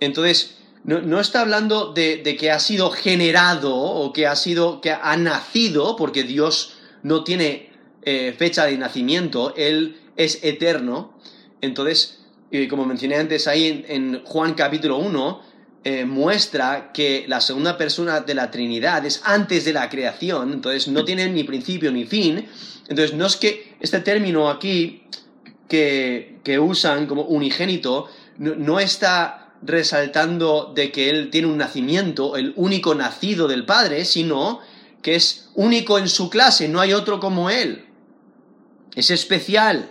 Entonces, 0.00 0.58
no, 0.84 1.18
está 1.18 1.40
hablando 1.40 1.92
de, 1.92 2.36
que 2.38 2.50
ha 2.50 2.58
sido 2.58 2.90
generado 2.90 3.74
o 3.74 4.12
que 4.12 4.26
ha 4.26 4.36
sido, 4.36 4.80
que 4.82 4.90
ha 4.90 5.16
nacido, 5.16 5.96
porque 5.96 6.24
Dios 6.24 6.74
no 7.02 7.24
tiene 7.24 7.70
eh, 8.02 8.34
fecha 8.36 8.66
de 8.66 8.76
nacimiento, 8.76 9.54
Él 9.56 9.96
es 10.16 10.44
eterno. 10.44 11.18
Entonces, 11.62 12.20
como 12.68 12.84
mencioné 12.84 13.16
antes 13.16 13.48
ahí 13.48 13.84
en, 13.88 14.22
Juan 14.24 14.52
capítulo 14.52 14.98
1, 14.98 15.40
eh, 15.86 16.06
muestra 16.06 16.92
que 16.92 17.26
la 17.28 17.42
segunda 17.42 17.76
persona 17.76 18.20
de 18.20 18.34
la 18.34 18.50
Trinidad 18.50 19.04
es 19.04 19.20
antes 19.22 19.66
de 19.66 19.74
la 19.74 19.90
creación, 19.90 20.54
entonces 20.54 20.88
no 20.88 21.04
tiene 21.04 21.28
ni 21.28 21.44
principio 21.44 21.92
ni 21.92 22.06
fin. 22.06 22.46
Entonces, 22.88 23.14
no 23.14 23.26
es 23.26 23.36
que 23.36 23.76
este 23.80 24.00
término 24.00 24.48
aquí 24.48 25.02
que, 25.68 26.58
usan 26.58 27.06
como 27.06 27.22
unigénito 27.22 28.08
no 28.38 28.80
está 28.80 29.52
resaltando 29.60 30.72
de 30.74 30.90
que 30.90 31.10
él 31.10 31.30
tiene 31.30 31.48
un 31.48 31.58
nacimiento, 31.58 32.36
el 32.36 32.54
único 32.56 32.94
nacido 32.94 33.46
del 33.46 33.66
Padre, 33.66 34.06
sino 34.06 34.60
que 35.02 35.16
es 35.16 35.50
único 35.54 35.98
en 35.98 36.08
su 36.08 36.30
clase, 36.30 36.66
no 36.66 36.80
hay 36.80 36.94
otro 36.94 37.20
como 37.20 37.50
él. 37.50 37.84
Es 38.94 39.10
especial. 39.10 39.90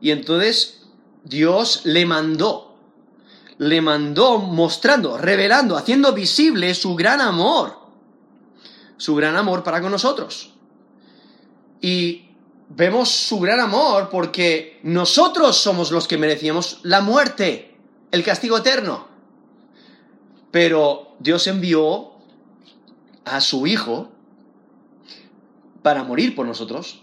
Y 0.00 0.12
entonces 0.12 0.84
Dios 1.24 1.82
le 1.84 2.06
mandó 2.06 2.71
le 3.58 3.80
mandó 3.80 4.38
mostrando, 4.38 5.18
revelando, 5.18 5.76
haciendo 5.76 6.12
visible 6.12 6.74
su 6.74 6.94
gran 6.94 7.20
amor, 7.20 7.78
su 8.96 9.14
gran 9.14 9.36
amor 9.36 9.62
para 9.62 9.80
con 9.80 9.90
nosotros. 9.90 10.52
Y 11.80 12.30
vemos 12.68 13.10
su 13.10 13.40
gran 13.40 13.60
amor 13.60 14.08
porque 14.10 14.80
nosotros 14.82 15.56
somos 15.56 15.90
los 15.90 16.08
que 16.08 16.18
merecíamos 16.18 16.78
la 16.82 17.00
muerte, 17.00 17.76
el 18.10 18.22
castigo 18.22 18.58
eterno. 18.58 19.08
Pero 20.50 21.16
Dios 21.18 21.46
envió 21.46 22.12
a 23.24 23.40
su 23.40 23.66
Hijo 23.66 24.10
para 25.82 26.04
morir 26.04 26.34
por 26.34 26.46
nosotros, 26.46 27.02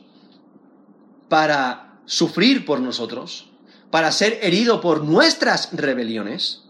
para 1.27 1.99
sufrir 2.05 2.65
por 2.65 2.79
nosotros, 2.79 3.48
para 3.91 4.11
ser 4.11 4.39
herido 4.41 4.81
por 4.81 5.03
nuestras 5.03 5.69
rebeliones. 5.73 6.63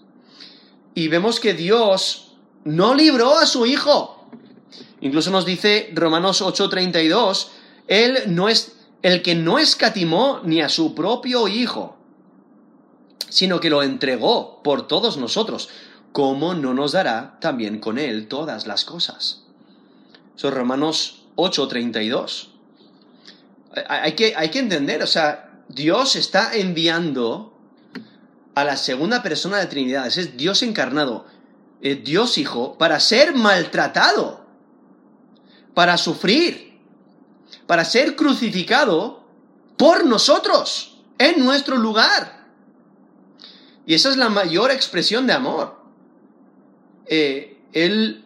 Y 0.95 1.07
vemos 1.07 1.39
que 1.39 1.53
Dios 1.53 2.33
no 2.63 2.93
libró 2.93 3.38
a 3.38 3.45
su 3.45 3.65
Hijo. 3.65 4.27
Incluso 5.01 5.31
nos 5.31 5.45
dice 5.45 5.91
Romanos 5.93 6.41
8:32, 6.41 7.47
Él 7.88 8.19
no 8.27 8.49
es 8.49 8.73
el 9.01 9.21
que 9.21 9.35
no 9.35 9.59
escatimó 9.59 10.41
ni 10.43 10.61
a 10.61 10.69
su 10.69 10.93
propio 10.93 11.47
Hijo, 11.47 11.97
sino 13.29 13.59
que 13.59 13.69
lo 13.69 13.83
entregó 13.83 14.61
por 14.63 14.88
todos 14.88 15.17
nosotros. 15.17 15.69
¿Cómo 16.11 16.55
no 16.55 16.73
nos 16.73 16.93
dará 16.93 17.38
también 17.39 17.79
con 17.79 17.97
Él 17.97 18.27
todas 18.27 18.67
las 18.67 18.83
cosas? 18.83 19.43
Son 20.35 20.53
Romanos 20.53 21.23
8:32. 21.35 22.49
Hay 23.88 24.13
que, 24.13 24.33
hay 24.35 24.49
que 24.49 24.59
entender, 24.59 25.03
o 25.03 25.07
sea, 25.07 25.49
Dios 25.79 26.17
está 26.17 26.53
enviando 26.55 27.57
a 28.53 28.65
la 28.65 28.75
segunda 28.75 29.24
persona 29.24 29.59
de 29.59 29.67
Trinidad, 29.67 30.07
es 30.07 30.36
Dios 30.36 30.62
encarnado, 30.62 31.25
eh, 31.81 31.95
Dios 31.95 32.38
Hijo, 32.38 32.77
para 32.77 33.00
ser 33.00 33.33
maltratado, 33.33 34.45
para 35.74 35.95
sufrir, 35.98 36.77
para 37.65 37.86
ser 37.86 38.17
crucificado 38.17 39.24
por 39.77 40.05
nosotros, 40.05 41.01
en 41.17 41.45
nuestro 41.45 41.77
lugar. 41.77 42.45
Y 43.86 43.93
esa 43.93 44.09
es 44.09 44.17
la 44.17 44.27
mayor 44.27 44.71
expresión 44.71 45.27
de 45.27 45.33
amor. 45.33 45.81
Eh, 47.05 47.57
él 47.71 48.25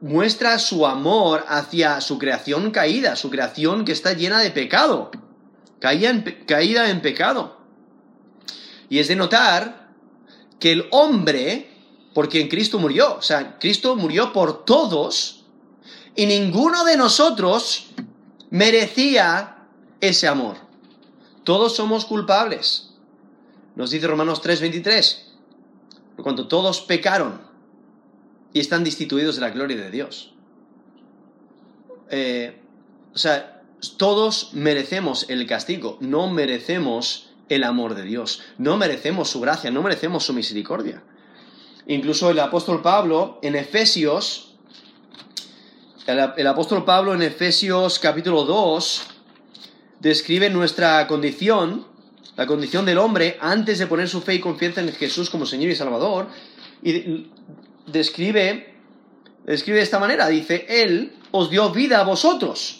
muestra 0.00 0.58
su 0.58 0.86
amor 0.86 1.44
hacia 1.46 2.00
su 2.00 2.16
creación 2.16 2.70
caída, 2.70 3.16
su 3.16 3.28
creación 3.28 3.84
que 3.84 3.92
está 3.92 4.14
llena 4.14 4.38
de 4.38 4.50
pecado, 4.50 5.10
caída 5.80 6.10
en, 6.10 6.22
caída 6.46 6.90
en 6.90 7.02
pecado. 7.02 7.58
Y 8.88 8.98
es 8.98 9.08
de 9.08 9.16
notar 9.16 9.90
que 10.60 10.72
el 10.72 10.86
hombre, 10.92 11.70
por 12.14 12.28
quien 12.28 12.48
Cristo 12.48 12.78
murió, 12.78 13.16
o 13.16 13.22
sea, 13.22 13.58
Cristo 13.58 13.96
murió 13.96 14.32
por 14.32 14.64
todos, 14.64 15.44
y 16.14 16.26
ninguno 16.26 16.84
de 16.84 16.96
nosotros 16.96 17.88
merecía 18.50 19.66
ese 20.00 20.28
amor. 20.28 20.56
Todos 21.44 21.74
somos 21.74 22.04
culpables. 22.04 22.90
Nos 23.76 23.90
dice 23.90 24.06
Romanos 24.06 24.42
3:23, 24.42 25.24
por 26.16 26.24
cuanto 26.24 26.48
todos 26.48 26.80
pecaron 26.82 27.40
y 28.52 28.60
están 28.60 28.84
destituidos 28.84 29.36
de 29.36 29.40
la 29.40 29.50
gloria 29.50 29.76
de 29.76 29.90
Dios. 29.90 30.34
Eh, 32.10 32.60
o 33.14 33.18
sea, 33.18 33.59
todos 33.96 34.50
merecemos 34.52 35.26
el 35.28 35.46
castigo, 35.46 35.96
no 36.00 36.28
merecemos 36.28 37.30
el 37.48 37.64
amor 37.64 37.94
de 37.94 38.02
Dios, 38.02 38.42
no 38.58 38.76
merecemos 38.76 39.30
su 39.30 39.40
gracia, 39.40 39.70
no 39.70 39.82
merecemos 39.82 40.24
su 40.24 40.32
misericordia. 40.32 41.02
Incluso 41.86 42.30
el 42.30 42.38
apóstol 42.38 42.82
Pablo 42.82 43.38
en 43.42 43.56
Efesios, 43.56 44.54
el, 46.06 46.46
apóstol 46.46 46.84
Pablo 46.84 47.14
en 47.14 47.22
Efesios 47.22 47.98
capítulo 47.98 48.44
2, 48.44 49.02
describe 49.98 50.50
nuestra 50.50 51.06
condición, 51.06 51.86
la 52.36 52.46
condición 52.46 52.84
del 52.84 52.98
hombre 52.98 53.38
antes 53.40 53.78
de 53.78 53.86
poner 53.86 54.08
su 54.08 54.20
fe 54.20 54.34
y 54.34 54.40
confianza 54.40 54.82
en 54.82 54.92
Jesús 54.92 55.30
como 55.30 55.46
Señor 55.46 55.70
y 55.70 55.74
Salvador, 55.74 56.28
y 56.82 57.30
describe, 57.86 58.74
describe 59.46 59.78
de 59.78 59.84
esta 59.84 59.98
manera, 59.98 60.28
dice, 60.28 60.66
Él 60.68 61.14
os 61.30 61.50
dio 61.50 61.70
vida 61.70 62.00
a 62.00 62.04
vosotros 62.04 62.79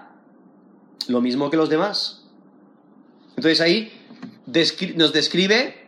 lo 1.09 1.21
mismo 1.21 1.49
que 1.49 1.57
los 1.57 1.69
demás. 1.69 2.23
Entonces 3.35 3.61
ahí 3.61 3.91
nos 4.95 5.13
describe 5.13 5.81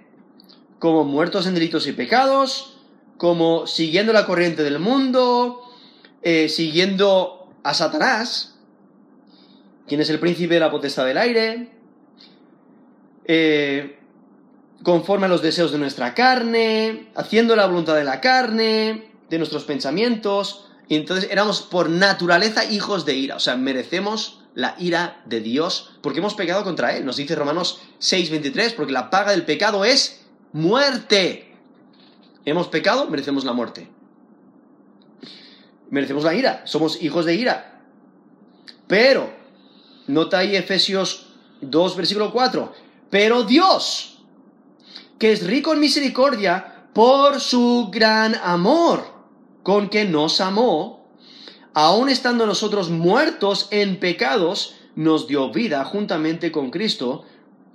como 0.80 1.04
muertos 1.04 1.47
en 1.47 1.54
delitos 1.54 1.88
y 1.88 1.93
pecados, 1.93 2.78
como 3.17 3.67
siguiendo 3.67 4.12
la 4.12 4.26
corriente 4.26 4.63
del 4.63 4.80
mundo, 4.80 5.62
eh, 6.21 6.49
siguiendo 6.49 7.54
a 7.63 7.73
Satanás, 7.73 8.56
quien 9.88 10.02
es 10.02 10.10
el 10.10 10.19
príncipe 10.19 10.56
de 10.56 10.60
la 10.60 10.71
potestad 10.71 11.06
del 11.06 11.17
aire, 11.17 11.69
eh, 13.26 13.99
conforme 14.84 15.28
a 15.28 15.30
los 15.30 15.41
deseos 15.41 15.71
de 15.71 15.78
nuestra 15.78 16.13
carne, 16.13 17.08
haciendo 17.15 17.56
la 17.56 17.65
voluntad 17.65 17.95
de 17.95 18.04
la 18.04 18.19
carne, 18.19 19.12
de 19.30 19.38
nuestros 19.38 19.63
pensamientos, 19.63 20.67
y 20.89 20.95
entonces 20.95 21.32
éramos 21.32 21.62
por 21.62 21.89
naturaleza 21.89 22.65
hijos 22.65 23.06
de 23.06 23.15
ira, 23.15 23.38
o 23.38 23.39
sea, 23.39 23.56
merecemos 23.56 24.42
la 24.55 24.75
ira 24.77 25.21
de 25.25 25.39
Dios 25.41 25.97
porque 26.01 26.19
hemos 26.19 26.35
pecado 26.35 26.63
contra 26.63 26.95
Él. 26.95 27.05
Nos 27.05 27.17
dice 27.17 27.35
Romanos 27.35 27.81
6:23, 27.99 28.73
porque 28.75 28.93
la 28.93 29.09
paga 29.09 29.31
del 29.31 29.45
pecado 29.45 29.85
es 29.85 30.25
muerte 30.51 31.53
hemos 32.45 32.67
pecado, 32.67 33.07
merecemos 33.09 33.45
la 33.45 33.53
muerte. 33.53 33.87
Merecemos 35.89 36.23
la 36.23 36.33
ira, 36.33 36.61
somos 36.65 37.01
hijos 37.01 37.25
de 37.25 37.35
ira. 37.35 37.81
Pero, 38.87 39.31
nota 40.07 40.39
ahí 40.39 40.55
Efesios 40.55 41.33
2, 41.61 41.95
versículo 41.95 42.31
4, 42.31 42.73
pero 43.09 43.43
Dios, 43.43 44.23
que 45.19 45.31
es 45.31 45.45
rico 45.45 45.73
en 45.73 45.79
misericordia, 45.79 46.87
por 46.93 47.39
su 47.39 47.89
gran 47.91 48.35
amor 48.35 49.03
con 49.63 49.89
que 49.89 50.05
nos 50.05 50.41
amó, 50.41 51.02
aun 51.73 52.09
estando 52.09 52.45
nosotros 52.45 52.89
muertos 52.89 53.67
en 53.71 53.99
pecados, 53.99 54.75
nos 54.95 55.27
dio 55.27 55.51
vida 55.51 55.83
juntamente 55.86 56.51
con 56.51 56.69
Cristo, 56.69 57.25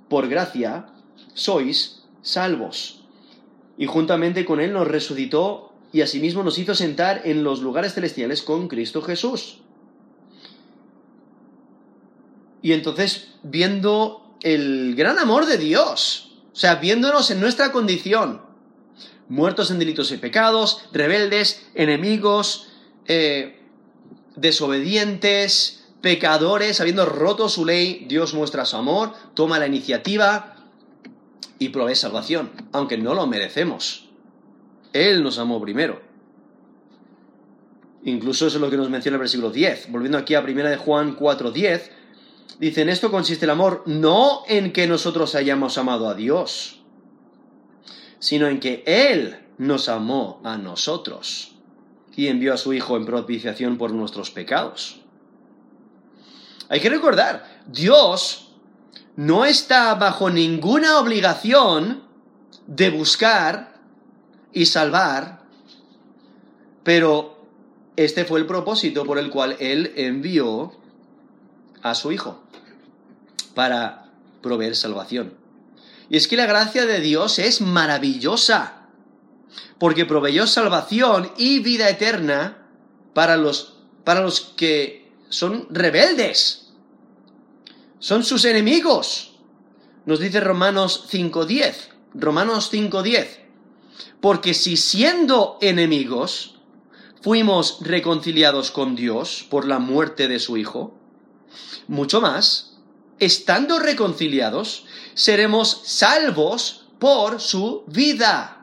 por 0.07 0.27
gracia 0.27 0.87
sois 1.33 2.03
salvos 2.21 3.03
y 3.77 3.85
juntamente 3.85 4.45
con 4.45 4.59
Él 4.59 4.73
nos 4.73 4.87
resucitó 4.87 5.73
y 5.91 6.01
asimismo 6.01 6.43
nos 6.43 6.57
hizo 6.57 6.75
sentar 6.75 7.21
en 7.25 7.43
los 7.43 7.61
lugares 7.61 7.93
celestiales 7.93 8.41
con 8.41 8.67
Cristo 8.67 9.01
Jesús. 9.01 9.59
Y 12.61 12.73
entonces, 12.73 13.29
viendo 13.41 14.35
el 14.41 14.95
gran 14.95 15.17
amor 15.17 15.45
de 15.45 15.57
Dios, 15.57 16.37
o 16.51 16.55
sea, 16.55 16.75
viéndonos 16.75 17.31
en 17.31 17.39
nuestra 17.39 17.71
condición, 17.71 18.41
muertos 19.29 19.71
en 19.71 19.79
delitos 19.79 20.11
y 20.11 20.17
pecados, 20.17 20.83
rebeldes, 20.91 21.65
enemigos, 21.73 22.67
eh, 23.05 23.58
desobedientes, 24.39 25.87
pecadores, 26.01 26.79
habiendo 26.81 27.05
roto 27.05 27.49
su 27.49 27.65
ley, 27.65 28.05
Dios 28.07 28.33
muestra 28.33 28.65
su 28.65 28.77
amor, 28.77 29.13
toma 29.33 29.59
la 29.59 29.67
iniciativa, 29.67 30.55
y 31.59 31.69
provee 31.69 31.95
salvación, 31.95 32.49
aunque 32.71 32.97
no 32.97 33.13
lo 33.13 33.27
merecemos. 33.27 34.09
Él 34.93 35.21
nos 35.21 35.37
amó 35.37 35.61
primero. 35.61 36.01
Incluso 38.05 38.47
eso 38.47 38.57
es 38.57 38.61
lo 38.61 38.69
que 38.69 38.77
nos 38.77 38.89
menciona 38.89 39.15
el 39.15 39.19
versículo 39.19 39.51
10. 39.51 39.91
Volviendo 39.91 40.17
aquí 40.17 40.33
a 40.33 40.39
1 40.39 40.69
de 40.69 40.77
Juan 40.77 41.17
4:10, 41.17 41.91
dice, 42.59 42.81
en 42.81 42.89
esto 42.89 43.11
consiste 43.11 43.45
el 43.45 43.51
amor, 43.51 43.83
no 43.85 44.43
en 44.47 44.71
que 44.71 44.87
nosotros 44.87 45.35
hayamos 45.35 45.77
amado 45.77 46.07
a 46.07 46.15
Dios, 46.15 46.81
sino 48.19 48.47
en 48.47 48.61
que 48.61 48.83
Él 48.85 49.37
nos 49.57 49.89
amó 49.89 50.41
a 50.45 50.57
nosotros 50.57 51.58
y 52.19 52.27
envió 52.27 52.53
a 52.53 52.57
su 52.57 52.73
Hijo 52.73 52.97
en 52.97 53.05
propiciación 53.05 53.77
por 53.77 53.91
nuestros 53.91 54.29
pecados. 54.29 54.99
Hay 56.67 56.81
que 56.81 56.89
recordar, 56.89 57.61
Dios 57.65 58.51
no 59.15 59.45
está 59.45 59.95
bajo 59.95 60.29
ninguna 60.29 60.99
obligación 60.99 62.03
de 62.67 62.89
buscar 62.89 63.79
y 64.51 64.65
salvar, 64.65 65.43
pero 66.83 67.41
este 67.95 68.25
fue 68.25 68.41
el 68.41 68.45
propósito 68.45 69.05
por 69.05 69.17
el 69.17 69.29
cual 69.29 69.55
Él 69.61 69.93
envió 69.95 70.73
a 71.81 71.95
su 71.95 72.11
Hijo, 72.11 72.43
para 73.53 74.11
proveer 74.41 74.75
salvación. 74.75 75.35
Y 76.09 76.17
es 76.17 76.27
que 76.27 76.35
la 76.35 76.47
gracia 76.47 76.85
de 76.85 76.99
Dios 76.99 77.39
es 77.39 77.61
maravillosa, 77.61 78.78
porque 79.77 80.05
proveyó 80.05 80.47
salvación 80.47 81.31
y 81.37 81.59
vida 81.59 81.89
eterna 81.89 82.67
para 83.13 83.37
los, 83.37 83.77
para 84.03 84.21
los 84.21 84.41
que 84.41 85.11
son 85.29 85.67
rebeldes, 85.69 86.71
son 87.99 88.23
sus 88.23 88.45
enemigos. 88.45 89.37
Nos 90.05 90.19
dice 90.19 90.39
Romanos 90.39 91.07
5.10, 91.11 91.75
Romanos 92.13 92.71
5.10, 92.73 93.27
porque 94.21 94.53
si 94.53 94.77
siendo 94.77 95.57
enemigos 95.61 96.55
fuimos 97.21 97.79
reconciliados 97.81 98.71
con 98.71 98.95
Dios 98.95 99.45
por 99.49 99.65
la 99.65 99.79
muerte 99.79 100.27
de 100.27 100.39
su 100.39 100.57
Hijo, 100.57 100.97
mucho 101.87 102.21
más, 102.21 102.77
estando 103.19 103.79
reconciliados, 103.79 104.85
seremos 105.13 105.81
salvos 105.83 106.87
por 106.99 107.41
su 107.41 107.83
vida. 107.87 108.58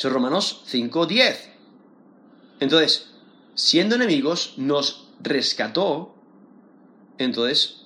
Eso 0.00 0.08
es 0.08 0.14
Romanos 0.14 0.62
5.10. 0.72 1.36
Entonces, 2.58 3.10
siendo 3.54 3.96
enemigos, 3.96 4.54
nos 4.56 5.10
rescató. 5.20 6.14
Entonces, 7.18 7.82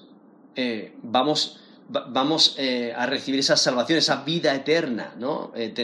eh, 0.55 0.95
vamos, 1.03 1.59
vamos 1.89 2.55
eh, 2.57 2.95
a 2.97 3.07
recibir 3.07 3.41
esa 3.41 3.57
salvación, 3.57 3.99
esa 3.99 4.23
vida 4.23 4.55
eterna, 4.55 5.17
¿no? 5.19 5.51
Eh, 5.57 5.75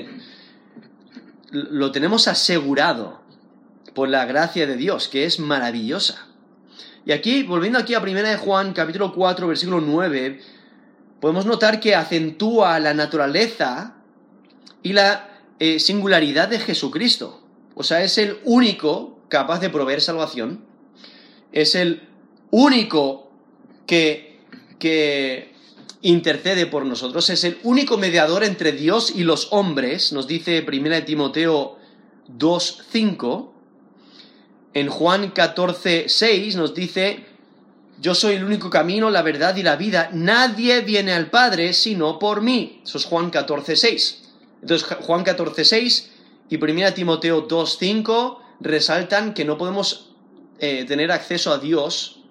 lo 1.51 1.91
tenemos 1.91 2.29
asegurado 2.29 3.23
por 3.93 4.09
la 4.09 4.25
gracia 4.25 4.69
de 4.69 4.77
Dios, 4.77 5.09
que 5.09 5.25
es 5.25 5.41
maravillosa. 5.41 6.29
Y 7.05 7.11
aquí, 7.11 7.43
volviendo 7.43 7.81
aquí 7.81 7.95
a 7.95 7.99
1 7.99 8.13
de 8.23 8.37
Juan, 8.37 8.73
capítulo 8.73 9.13
4, 9.13 9.49
versículo 9.49 9.81
9, 9.81 10.41
podemos 11.21 11.45
notar 11.45 11.81
que 11.81 11.97
acentúa 11.97 12.79
la 12.79 12.95
naturaleza 12.95 13.97
y 14.85 14.93
la 14.93 15.30
eh, 15.61 15.79
singularidad 15.79 16.49
de 16.49 16.59
Jesucristo. 16.59 17.41
O 17.77 17.85
sea, 17.85 18.03
es 18.03 18.19
el 18.19 18.39
único 18.45 19.21
capaz 19.29 19.61
de 19.61 19.71
proveer 19.71 20.01
salvación. 20.01 20.65
Es 21.53 21.77
el 21.77 22.09
único 22.51 23.31
que, 23.87 24.41
que 24.79 25.53
intercede 26.03 26.67
por 26.67 26.85
nosotros. 26.85 27.31
Es 27.31 27.45
el 27.45 27.59
único 27.63 27.97
mediador 27.97 28.43
entre 28.43 28.73
Dios 28.73 29.13
y 29.15 29.23
los 29.23 29.53
hombres. 29.53 30.13
Nos 30.13 30.27
dice 30.27 30.67
1 30.67 31.05
Timoteo 31.05 31.79
2.5 32.37 33.51
en 34.73 34.89
Juan 34.89 35.31
14, 35.31 36.05
6 36.09 36.57
nos 36.57 36.75
dice, 36.75 37.27
yo 38.01 38.15
soy 38.15 38.37
el 38.37 38.45
único 38.45 38.71
camino, 38.71 39.11
la 39.11 39.23
verdad 39.23 39.57
y 39.57 39.63
la 39.63 39.77
vida, 39.77 40.11
nadie 40.13 40.81
viene 40.83 41.13
al 41.13 41.29
Padre 41.29 41.73
sino 41.73 42.19
por 42.19 42.41
mí. 42.41 42.81
Eso 42.85 42.99
es 42.99 43.05
Juan 43.05 43.31
14, 43.31 43.75
6. 43.75 44.30
Entonces 44.63 44.87
Juan 45.01 45.25
14, 45.25 45.65
6 45.65 46.11
y 46.49 46.57
1 46.63 46.95
Timoteo 46.95 47.43
2, 47.43 47.79
5 47.79 48.43
resaltan 48.61 49.35
que 49.35 49.45
no 49.45 49.57
podemos 49.57 50.15
eh, 50.59 50.85
tener 50.85 51.11
acceso 51.13 51.53
a 51.53 51.59
Dios 51.59 52.23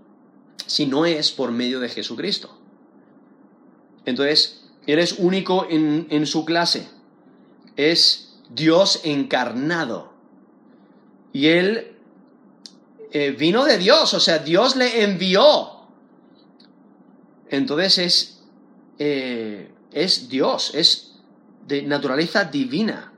si 0.65 0.85
no 0.85 1.05
es 1.05 1.31
por 1.31 1.51
medio 1.51 1.79
de 1.79 1.89
Jesucristo. 1.89 2.55
Entonces, 4.05 4.63
Él 4.85 4.99
es 4.99 5.13
único 5.13 5.65
en, 5.69 6.07
en 6.09 6.25
su 6.27 6.45
clase. 6.45 6.87
Es 7.75 8.35
Dios 8.49 9.01
encarnado. 9.03 10.13
Y 11.33 11.47
Él 11.47 11.95
eh, 13.11 13.31
vino 13.31 13.65
de 13.65 13.79
Dios, 13.79 14.13
o 14.13 14.19
sea, 14.19 14.39
Dios 14.39 14.75
le 14.75 15.03
envió. 15.03 15.79
Entonces 17.49 17.97
es, 17.97 18.39
eh, 18.99 19.71
es 19.91 20.29
Dios, 20.29 20.71
es 20.75 21.08
de 21.69 21.83
naturaleza 21.83 22.43
divina. 22.43 23.13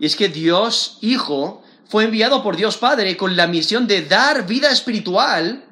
Y 0.00 0.06
es 0.06 0.16
que 0.16 0.28
Dios 0.28 0.98
Hijo 1.02 1.62
fue 1.88 2.04
enviado 2.04 2.42
por 2.42 2.56
Dios 2.56 2.76
Padre 2.76 3.16
con 3.16 3.36
la 3.36 3.46
misión 3.46 3.86
de 3.86 4.02
dar 4.02 4.46
vida 4.46 4.70
espiritual 4.70 5.64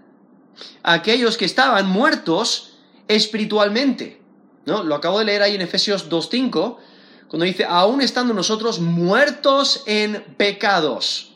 a 0.84 0.92
aquellos 0.92 1.36
que 1.36 1.44
estaban 1.44 1.88
muertos 1.88 2.74
espiritualmente. 3.08 4.22
¿no? 4.64 4.84
Lo 4.84 4.94
acabo 4.94 5.18
de 5.18 5.24
leer 5.24 5.42
ahí 5.42 5.56
en 5.56 5.62
Efesios 5.62 6.08
2.5, 6.08 6.76
cuando 7.26 7.46
dice, 7.46 7.64
aún 7.64 8.00
estando 8.00 8.32
nosotros 8.34 8.78
muertos 8.78 9.82
en 9.86 10.22
pecados 10.36 11.32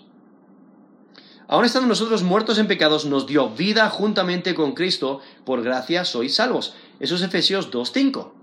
Aún 1.49 1.65
estando 1.65 1.87
nosotros 1.87 2.25
muertos 2.25 2.59
en 2.59 2.67
pecados, 2.67 3.05
nos 3.05 3.27
dio 3.27 3.51
vida 3.51 3.89
juntamente 3.89 4.55
con 4.55 4.73
Cristo, 4.73 5.21
por 5.45 5.63
gracia 5.63 6.05
sois 6.05 6.35
salvos. 6.35 6.75
Eso 6.99 7.15
es 7.15 7.23
Efesios 7.23 7.71
2.5. 7.71 8.36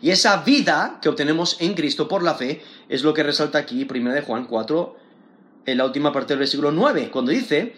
Y 0.00 0.10
esa 0.10 0.42
vida 0.42 0.98
que 1.02 1.08
obtenemos 1.08 1.56
en 1.60 1.74
Cristo 1.74 2.08
por 2.08 2.22
la 2.22 2.34
fe 2.34 2.62
es 2.88 3.02
lo 3.02 3.14
que 3.14 3.22
resalta 3.22 3.58
aquí 3.58 3.86
1 3.88 4.12
de 4.12 4.22
Juan 4.22 4.46
4, 4.46 4.96
en 5.66 5.78
la 5.78 5.84
última 5.84 6.12
parte 6.12 6.32
del 6.32 6.40
versículo 6.40 6.72
9, 6.72 7.10
cuando 7.10 7.30
dice, 7.30 7.74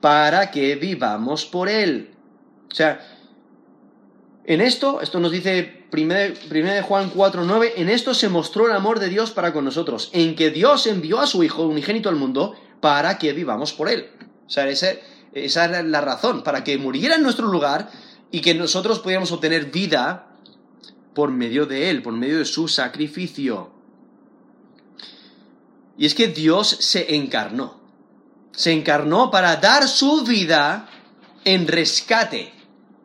para 0.00 0.50
que 0.50 0.76
vivamos 0.76 1.44
por 1.44 1.68
Él. 1.68 2.14
O 2.70 2.74
sea, 2.74 3.00
en 4.46 4.60
esto, 4.60 5.00
esto 5.00 5.20
nos 5.20 5.32
dice 5.32 5.84
1 5.92 6.14
de 6.14 6.82
Juan 6.82 7.10
4, 7.10 7.44
9, 7.44 7.74
en 7.76 7.88
esto 7.88 8.14
se 8.14 8.28
mostró 8.28 8.66
el 8.66 8.72
amor 8.72 8.98
de 8.98 9.08
Dios 9.08 9.30
para 9.30 9.52
con 9.52 9.64
nosotros, 9.64 10.10
en 10.12 10.34
que 10.36 10.50
Dios 10.50 10.86
envió 10.86 11.20
a 11.20 11.26
su 11.26 11.42
Hijo 11.42 11.62
unigénito 11.62 12.08
al 12.08 12.16
mundo 12.16 12.54
para 12.80 13.18
que 13.18 13.32
vivamos 13.32 13.72
por 13.72 13.88
Él. 13.88 14.10
O 14.46 14.50
sea, 14.50 14.68
esa, 14.68 14.90
es 15.32 15.56
la 15.56 16.00
razón, 16.00 16.42
para 16.42 16.64
que 16.64 16.76
muriera 16.78 17.14
en 17.14 17.22
nuestro 17.22 17.46
lugar 17.46 17.90
y 18.30 18.40
que 18.40 18.54
nosotros 18.54 18.98
pudiéramos 18.98 19.32
obtener 19.32 19.70
vida 19.70 20.33
por 21.14 21.30
medio 21.30 21.66
de 21.66 21.90
Él, 21.90 22.02
por 22.02 22.12
medio 22.12 22.38
de 22.38 22.44
su 22.44 22.68
sacrificio. 22.68 23.70
Y 25.96 26.06
es 26.06 26.14
que 26.14 26.28
Dios 26.28 26.68
se 26.68 27.14
encarnó. 27.14 27.80
Se 28.52 28.72
encarnó 28.72 29.30
para 29.30 29.56
dar 29.56 29.88
su 29.88 30.24
vida 30.24 30.88
en 31.44 31.66
rescate. 31.68 32.52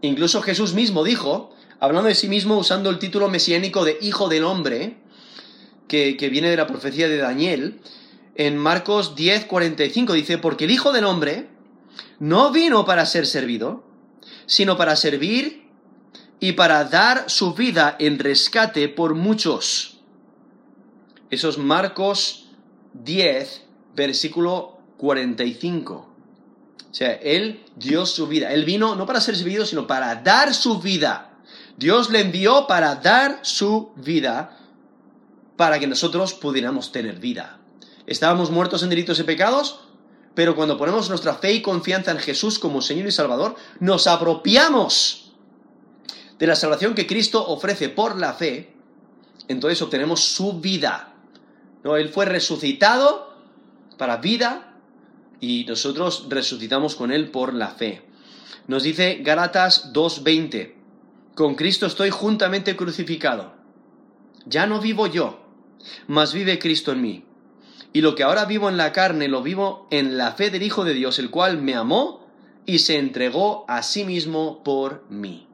Incluso 0.02 0.42
Jesús 0.42 0.74
mismo 0.74 1.04
dijo, 1.04 1.56
hablando 1.80 2.08
de 2.08 2.16
sí 2.16 2.28
mismo 2.28 2.58
usando 2.58 2.90
el 2.90 3.00
título 3.00 3.30
mesiánico 3.30 3.86
de 3.86 3.98
Hijo 4.02 4.28
del 4.30 4.44
Hombre, 4.44 4.98
que, 5.88 6.18
que 6.18 6.30
viene 6.30 6.50
de 6.50 6.58
la 6.58 6.68
profecía 6.68 7.08
de 7.08 7.18
Daniel, 7.18 7.82
en 8.36 8.58
Marcos 8.58 9.16
10, 9.16 9.46
45 9.46 10.14
dice, 10.14 10.38
porque 10.38 10.66
el 10.66 10.72
Hijo 10.72 10.92
del 10.92 11.06
Hombre 11.06 11.50
no 12.20 12.52
vino 12.52 12.86
para 12.86 13.06
ser 13.06 13.26
servido, 13.26 13.84
sino 14.46 14.78
para 14.78 14.96
servir 14.96 15.69
y 16.40 16.54
para 16.54 16.84
dar 16.86 17.30
su 17.30 17.54
vida 17.54 17.96
en 18.00 18.20
rescate 18.20 18.88
por 18.90 19.16
muchos. 19.16 20.00
Eso 21.30 21.50
es 21.50 21.58
Marcos 21.58 22.50
10, 22.94 23.64
versículo 23.96 24.80
45. 24.98 25.94
O 25.94 26.94
sea, 26.94 27.14
Él 27.14 27.64
dio 27.76 28.06
su 28.06 28.28
vida. 28.28 28.52
Él 28.52 28.66
vino 28.66 28.96
no 28.96 29.06
para 29.06 29.22
ser 29.22 29.36
servido, 29.36 29.66
sino 29.66 29.86
para 29.86 30.16
dar 30.16 30.54
su 30.54 30.80
vida. 30.80 31.38
Dios 31.78 32.10
le 32.10 32.22
envió 32.22 32.68
para 32.68 32.96
dar 32.96 33.40
su 33.44 33.92
vida 33.96 34.58
para 35.56 35.80
que 35.80 35.88
nosotros 35.88 36.34
pudiéramos 36.34 36.92
tener 36.92 37.20
vida. 37.20 37.60
Estábamos 38.08 38.50
muertos 38.50 38.82
en 38.82 38.90
delitos 38.90 39.20
y 39.20 39.24
pecados, 39.24 39.82
pero 40.34 40.56
cuando 40.56 40.78
ponemos 40.78 41.10
nuestra 41.10 41.36
fe 41.36 41.54
y 41.54 41.62
confianza 41.62 42.12
en 42.12 42.18
Jesús 42.18 42.58
como 42.58 42.82
Señor 42.82 43.08
y 43.08 43.12
Salvador, 43.12 43.56
nos 43.80 44.08
apropiamos 44.08 45.29
de 46.40 46.48
la 46.48 46.56
salvación 46.56 46.96
que 46.96 47.06
Cristo 47.06 47.46
ofrece 47.46 47.90
por 47.90 48.18
la 48.18 48.34
fe, 48.34 48.74
entonces 49.50 49.82
obtenemos 49.82 50.22
su 50.22 50.60
vida. 50.60 51.14
¿No? 51.84 51.98
Él 51.98 52.10
fue 52.10 52.26
resucitado 52.26 53.34
para 53.98 54.18
vida 54.18 54.78
y 55.42 55.66
nosotros 55.66 56.28
resucitamos 56.30 56.96
con 56.96 57.12
Él 57.12 57.30
por 57.30 57.54
la 57.54 57.68
fe. 57.68 58.04
Nos 58.68 58.84
dice 58.84 59.20
Gálatas 59.22 59.92
2.20, 59.94 60.74
con 61.36 61.56
Cristo 61.56 61.86
estoy 61.86 62.10
juntamente 62.10 62.76
crucificado. 62.76 63.54
Ya 64.46 64.66
no 64.66 64.80
vivo 64.80 65.08
yo, 65.08 65.46
mas 66.08 66.34
vive 66.34 66.60
Cristo 66.60 66.94
en 66.94 67.02
mí. 67.02 67.26
Y 67.92 68.02
lo 68.02 68.16
que 68.16 68.24
ahora 68.24 68.46
vivo 68.46 68.70
en 68.70 68.78
la 68.78 68.94
carne 68.94 69.28
lo 69.28 69.42
vivo 69.42 69.88
en 69.92 70.18
la 70.18 70.34
fe 70.34 70.52
del 70.52 70.64
Hijo 70.64 70.86
de 70.86 70.94
Dios, 70.94 71.20
el 71.20 71.32
cual 71.32 71.62
me 71.62 71.76
amó 71.76 72.28
y 72.66 72.80
se 72.80 72.98
entregó 72.98 73.66
a 73.68 73.84
sí 73.84 74.06
mismo 74.06 74.64
por 74.64 75.06
mí. 75.10 75.49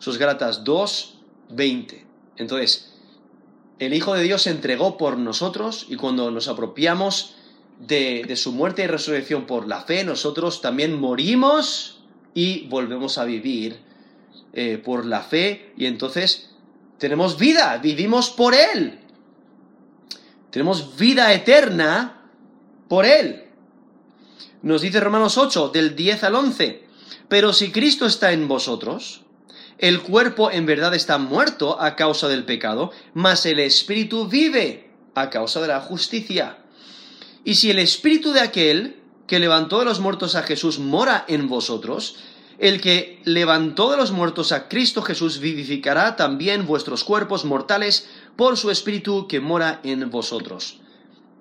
Sus 0.00 0.18
Gálatas 0.18 0.64
2, 0.64 1.18
20. 1.50 2.06
Entonces, 2.36 2.92
el 3.78 3.94
Hijo 3.94 4.14
de 4.14 4.22
Dios 4.22 4.42
se 4.42 4.50
entregó 4.50 4.96
por 4.98 5.16
nosotros 5.16 5.86
y 5.88 5.96
cuando 5.96 6.30
nos 6.30 6.48
apropiamos 6.48 7.36
de, 7.86 8.34
su 8.36 8.52
muerte 8.52 8.82
y 8.82 8.86
resurrección 8.86 9.46
por 9.46 9.68
la 9.68 9.82
fe, 9.82 10.04
nosotros 10.04 10.60
también 10.60 10.98
morimos 10.98 12.02
y 12.34 12.66
volvemos 12.66 13.18
a 13.18 13.24
vivir 13.24 13.78
eh, 14.52 14.80
por 14.84 15.06
la 15.06 15.20
fe 15.20 15.72
y 15.76 15.86
entonces 15.86 16.50
tenemos 16.98 17.38
vida, 17.38 17.78
vivimos 17.78 18.30
por 18.30 18.54
Él. 18.54 18.98
Tenemos 20.50 20.96
vida 20.96 21.32
eterna 21.32 22.30
por 22.88 23.06
Él. 23.06 23.44
Nos 24.62 24.82
dice 24.82 25.00
Romanos 25.00 25.38
8, 25.38 25.68
del 25.68 25.94
10 25.94 26.24
al 26.24 26.34
11. 26.34 26.84
Pero 27.28 27.52
si 27.52 27.70
Cristo 27.70 28.06
está 28.06 28.32
en 28.32 28.48
vosotros, 28.48 29.22
el 29.80 30.02
cuerpo 30.02 30.50
en 30.50 30.66
verdad 30.66 30.94
está 30.94 31.16
muerto 31.16 31.80
a 31.80 31.96
causa 31.96 32.28
del 32.28 32.44
pecado, 32.44 32.92
mas 33.14 33.46
el 33.46 33.58
espíritu 33.58 34.28
vive 34.28 34.90
a 35.14 35.30
causa 35.30 35.62
de 35.62 35.68
la 35.68 35.80
justicia. 35.80 36.58
Y 37.44 37.54
si 37.54 37.70
el 37.70 37.78
espíritu 37.78 38.32
de 38.32 38.40
aquel 38.40 39.00
que 39.26 39.38
levantó 39.38 39.78
de 39.78 39.86
los 39.86 39.98
muertos 39.98 40.34
a 40.34 40.42
Jesús 40.42 40.78
mora 40.78 41.24
en 41.28 41.48
vosotros, 41.48 42.16
el 42.58 42.82
que 42.82 43.22
levantó 43.24 43.90
de 43.90 43.96
los 43.96 44.12
muertos 44.12 44.52
a 44.52 44.68
Cristo 44.68 45.00
Jesús 45.00 45.40
vivificará 45.40 46.14
también 46.14 46.66
vuestros 46.66 47.02
cuerpos 47.02 47.46
mortales 47.46 48.06
por 48.36 48.58
su 48.58 48.70
espíritu 48.70 49.26
que 49.28 49.40
mora 49.40 49.80
en 49.82 50.10
vosotros. 50.10 50.80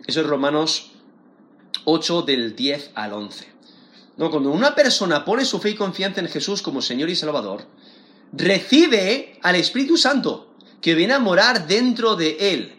Eso 0.07 0.21
es 0.21 0.27
Romanos 0.27 0.91
8 1.83 2.21
del 2.21 2.55
10 2.55 2.91
al 2.95 3.11
11. 3.11 3.49
No, 4.15 4.31
cuando 4.31 4.49
una 4.51 4.75
persona 4.75 5.25
pone 5.25 5.43
su 5.43 5.59
fe 5.59 5.71
y 5.71 5.75
confianza 5.75 6.21
en 6.21 6.29
Jesús 6.29 6.61
como 6.61 6.81
Señor 6.81 7.09
y 7.09 7.17
Salvador, 7.17 7.65
recibe 8.31 9.37
al 9.41 9.55
Espíritu 9.55 9.97
Santo 9.97 10.53
que 10.81 10.95
viene 10.95 11.13
a 11.13 11.19
morar 11.19 11.67
dentro 11.67 12.15
de 12.15 12.53
él. 12.53 12.75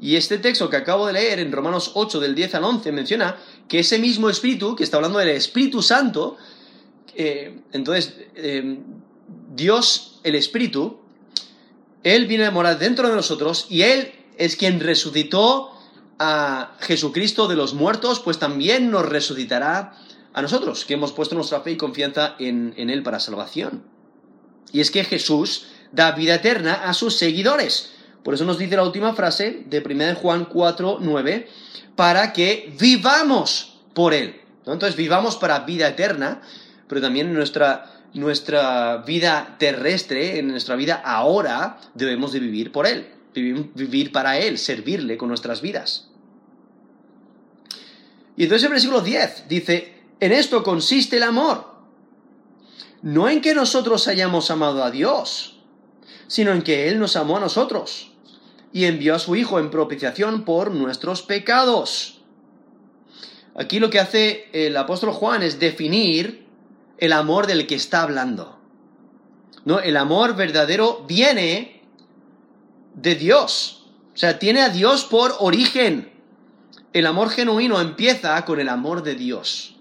Y 0.00 0.16
este 0.16 0.38
texto 0.38 0.68
que 0.68 0.76
acabo 0.76 1.06
de 1.06 1.12
leer 1.12 1.38
en 1.38 1.52
Romanos 1.52 1.92
8 1.94 2.18
del 2.20 2.34
10 2.34 2.56
al 2.56 2.64
11 2.64 2.92
menciona 2.92 3.36
que 3.68 3.80
ese 3.80 3.98
mismo 3.98 4.28
Espíritu, 4.28 4.74
que 4.74 4.84
está 4.84 4.96
hablando 4.96 5.18
del 5.18 5.28
Espíritu 5.28 5.80
Santo, 5.80 6.36
eh, 7.14 7.60
entonces 7.72 8.14
eh, 8.34 8.78
Dios, 9.54 10.20
el 10.24 10.34
Espíritu, 10.34 10.98
Él 12.02 12.26
viene 12.26 12.46
a 12.46 12.50
morar 12.50 12.78
dentro 12.78 13.08
de 13.08 13.14
nosotros 13.14 13.66
y 13.68 13.82
Él 13.82 14.12
es 14.38 14.56
quien 14.56 14.80
resucitó 14.80 15.70
a 16.18 16.76
Jesucristo 16.80 17.48
de 17.48 17.56
los 17.56 17.74
muertos, 17.74 18.20
pues 18.20 18.38
también 18.38 18.90
nos 18.90 19.08
resucitará 19.08 19.96
a 20.32 20.42
nosotros, 20.42 20.84
que 20.84 20.94
hemos 20.94 21.12
puesto 21.12 21.34
nuestra 21.34 21.60
fe 21.60 21.72
y 21.72 21.76
confianza 21.76 22.36
en, 22.38 22.74
en 22.76 22.90
Él 22.90 23.02
para 23.02 23.20
salvación. 23.20 23.91
Y 24.70 24.80
es 24.80 24.90
que 24.90 25.04
Jesús 25.04 25.66
da 25.92 26.12
vida 26.12 26.36
eterna 26.36 26.74
a 26.84 26.94
sus 26.94 27.16
seguidores. 27.16 27.92
Por 28.22 28.34
eso 28.34 28.44
nos 28.44 28.58
dice 28.58 28.76
la 28.76 28.84
última 28.84 29.14
frase 29.14 29.64
de 29.66 29.80
1 29.80 30.14
Juan 30.16 30.44
4, 30.44 30.98
9, 31.00 31.48
para 31.96 32.32
que 32.32 32.72
vivamos 32.78 33.78
por 33.94 34.14
Él. 34.14 34.40
Entonces 34.64 34.96
vivamos 34.96 35.36
para 35.36 35.60
vida 35.60 35.88
eterna, 35.88 36.40
pero 36.88 37.00
también 37.00 37.28
en 37.28 37.34
nuestra, 37.34 37.90
nuestra 38.14 38.98
vida 38.98 39.56
terrestre, 39.58 40.38
en 40.38 40.48
nuestra 40.48 40.76
vida 40.76 41.02
ahora, 41.04 41.78
debemos 41.94 42.32
de 42.32 42.40
vivir 42.40 42.70
por 42.70 42.86
Él, 42.86 43.08
vivir, 43.34 43.70
vivir 43.74 44.12
para 44.12 44.38
Él, 44.38 44.56
servirle 44.58 45.16
con 45.16 45.28
nuestras 45.28 45.60
vidas. 45.60 46.08
Y 48.36 48.44
entonces 48.44 48.64
el 48.64 48.70
versículo 48.70 49.00
10 49.00 49.48
dice, 49.48 49.94
en 50.20 50.32
esto 50.32 50.62
consiste 50.62 51.16
el 51.16 51.24
amor. 51.24 51.71
No 53.02 53.28
en 53.28 53.40
que 53.40 53.54
nosotros 53.54 54.06
hayamos 54.06 54.50
amado 54.50 54.84
a 54.84 54.90
Dios, 54.90 55.58
sino 56.28 56.52
en 56.52 56.62
que 56.62 56.88
Él 56.88 56.98
nos 56.98 57.16
amó 57.16 57.36
a 57.36 57.40
nosotros 57.40 58.12
y 58.72 58.84
envió 58.84 59.14
a 59.14 59.18
su 59.18 59.36
Hijo 59.36 59.58
en 59.58 59.70
propiciación 59.70 60.44
por 60.44 60.70
nuestros 60.70 61.22
pecados. 61.22 62.20
Aquí 63.54 63.80
lo 63.80 63.90
que 63.90 64.00
hace 64.00 64.48
el 64.52 64.76
apóstol 64.76 65.10
Juan 65.10 65.42
es 65.42 65.58
definir 65.58 66.46
el 66.98 67.12
amor 67.12 67.46
del 67.46 67.66
que 67.66 67.74
está 67.74 68.02
hablando. 68.02 68.58
¿No? 69.64 69.80
El 69.80 69.96
amor 69.96 70.36
verdadero 70.36 71.04
viene 71.06 71.82
de 72.94 73.14
Dios. 73.14 73.90
O 74.14 74.16
sea, 74.16 74.38
tiene 74.38 74.62
a 74.62 74.68
Dios 74.68 75.04
por 75.04 75.34
origen. 75.40 76.12
El 76.92 77.06
amor 77.06 77.30
genuino 77.30 77.80
empieza 77.80 78.44
con 78.44 78.60
el 78.60 78.68
amor 78.68 79.02
de 79.02 79.14
Dios. 79.14 79.76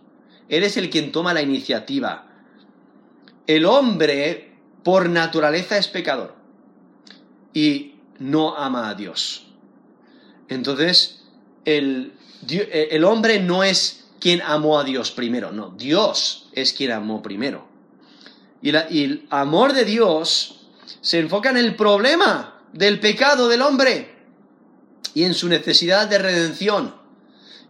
Él 0.50 0.64
es 0.64 0.76
el 0.78 0.90
quien 0.90 1.12
toma 1.12 1.34
la 1.34 1.42
iniciativa. 1.42 2.31
El 3.52 3.66
hombre, 3.66 4.50
por 4.82 5.10
naturaleza, 5.10 5.78
es 5.78 5.90
pecador. 5.90 6.34
Y 7.54 7.96
no 8.18 8.56
ama 8.56 8.90
a 8.90 8.96
Dios. 8.96 9.46
Entonces, 10.48 11.24
el, 11.66 12.14
el 12.48 13.04
hombre 13.04 13.42
no 13.42 13.66
es 13.66 14.06
quien 14.22 14.42
amó 14.42 14.80
a 14.80 14.86
Dios 14.86 15.12
primero, 15.12 15.52
no, 15.52 15.72
Dios 15.78 16.48
es 16.54 16.72
quien 16.72 16.92
amó 16.92 17.22
primero. 17.22 17.68
Y, 18.62 18.70
y, 18.70 19.04
el 19.04 19.28
amor 19.32 19.74
de 19.74 19.84
Dios 19.84 20.68
se 21.02 21.20
enfoca 21.20 21.50
en 21.50 21.58
el 21.58 21.76
problema 21.76 22.62
del 22.72 23.02
pecado 23.02 23.50
del 23.50 23.64
hombre 23.64 24.16
y 25.14 25.24
en 25.24 25.34
su 25.34 25.50
necesidad 25.50 26.08
de 26.08 26.20
redención. 26.20 26.96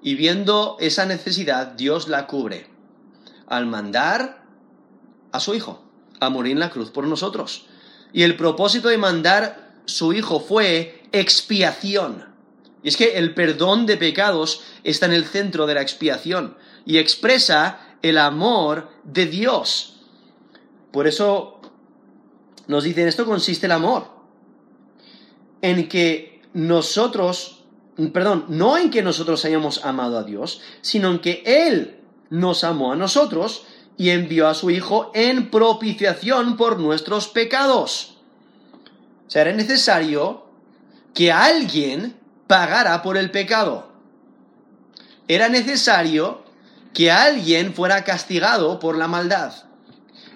Y 0.03 0.13
viendo 0.13 0.77
esa 0.79 1.07
necesidad, 1.07 1.67
Dios 1.69 2.07
la 2.07 2.27
cubre 2.27 2.67
al 3.47 3.65
mandar 3.65 4.40
a 5.31 5.39
su 5.39 5.53
Hijo 5.53 5.83
a 6.19 6.29
morir 6.29 6.53
en 6.53 6.59
la 6.59 6.69
cruz 6.69 6.91
por 6.91 7.05
nosotros. 7.07 7.65
Y 8.13 8.23
el 8.23 8.37
propósito 8.37 8.89
de 8.89 8.97
mandar 8.97 9.71
su 9.85 10.13
Hijo 10.13 10.39
fue 10.39 11.03
expiación. 11.11 12.25
Y 12.83 12.89
es 12.89 12.97
que 12.97 13.17
el 13.17 13.33
perdón 13.33 13.85
de 13.85 13.97
pecados 13.97 14.61
está 14.83 15.05
en 15.05 15.13
el 15.13 15.25
centro 15.25 15.67
de 15.67 15.75
la 15.75 15.81
expiación 15.81 16.57
y 16.85 16.97
expresa 16.97 17.97
el 18.01 18.17
amor 18.17 18.89
de 19.03 19.25
Dios. 19.27 19.99
Por 20.91 21.07
eso 21.07 21.61
nos 22.67 22.83
dice, 22.83 23.01
en 23.01 23.07
esto 23.07 23.25
consiste 23.25 23.65
el 23.65 23.71
amor. 23.71 24.07
En 25.61 25.87
que 25.87 26.41
nosotros, 26.53 27.63
perdón, 28.13 28.45
no 28.49 28.77
en 28.77 28.89
que 28.89 29.03
nosotros 29.03 29.45
hayamos 29.45 29.85
amado 29.85 30.17
a 30.17 30.23
Dios, 30.23 30.61
sino 30.81 31.11
en 31.11 31.19
que 31.19 31.43
Él 31.45 31.99
nos 32.29 32.63
amó 32.63 32.93
a 32.93 32.95
nosotros 32.95 33.65
y 34.01 34.09
envió 34.09 34.47
a 34.47 34.55
su 34.55 34.71
Hijo 34.71 35.11
en 35.13 35.51
propiciación 35.51 36.57
por 36.57 36.79
nuestros 36.79 37.27
pecados 37.27 38.11
sea, 39.31 39.43
era 39.43 39.53
necesario 39.53 40.43
que 41.13 41.31
alguien 41.31 42.17
pagara 42.47 43.01
por 43.01 43.15
el 43.15 43.31
pecado. 43.31 43.89
Era 45.29 45.47
necesario 45.47 46.43
que 46.93 47.11
alguien 47.11 47.73
fuera 47.73 48.03
castigado 48.03 48.77
por 48.79 48.97
la 48.97 49.07
maldad. 49.07 49.53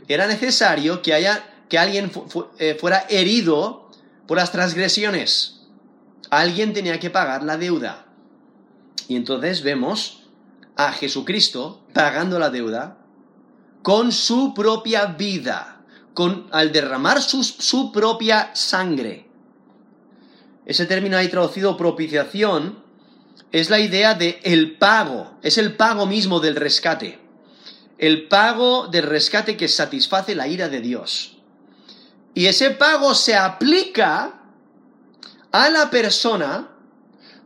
Era 0.07 0.27
necesario 0.27 1.01
que, 1.01 1.13
haya, 1.13 1.43
que 1.67 1.77
alguien 1.77 2.09
eh, 2.57 2.77
fuera 2.79 3.05
herido 3.09 3.91
por 4.27 4.37
las 4.37 4.53
transgresiones. 4.53 5.59
Alguien 6.29 6.71
tenía 6.71 6.97
que 7.01 7.09
pagar 7.09 7.43
la 7.43 7.57
deuda. 7.57 8.05
Y 9.09 9.17
entonces 9.17 9.61
vemos 9.61 10.23
a 10.77 10.93
Jesucristo 10.93 11.83
pagando 11.91 12.39
la 12.39 12.49
deuda 12.49 12.97
con 13.85 14.11
su 14.11 14.51
propia 14.55 15.05
vida 15.05 15.85
al 16.49 16.71
derramar 16.71 17.21
su, 17.21 17.91
propia 17.91 18.49
sangre. 18.55 19.29
Ese 20.65 20.87
término 20.87 21.15
ahí 21.15 21.27
traducido 21.27 21.77
propiciación 21.77 22.83
es 23.51 23.69
la 23.69 23.79
idea 23.79 24.15
de 24.15 24.39
el 24.41 24.79
pago, 24.79 25.37
es 25.43 25.59
el 25.59 25.75
pago 25.75 26.07
mismo 26.07 26.39
del 26.39 26.55
rescate. 26.55 27.19
El 27.99 28.27
pago 28.27 28.87
del 28.87 29.03
rescate 29.03 29.55
que 29.55 29.67
satisface 29.67 30.33
la 30.33 30.47
ira 30.47 30.67
de 30.67 30.81
Dios. 30.81 31.37
Y 32.33 32.47
ese 32.47 32.71
pago 32.71 33.13
se 33.13 33.35
aplica 33.35 34.41
a 35.51 35.69
la 35.69 35.91
persona 35.91 36.71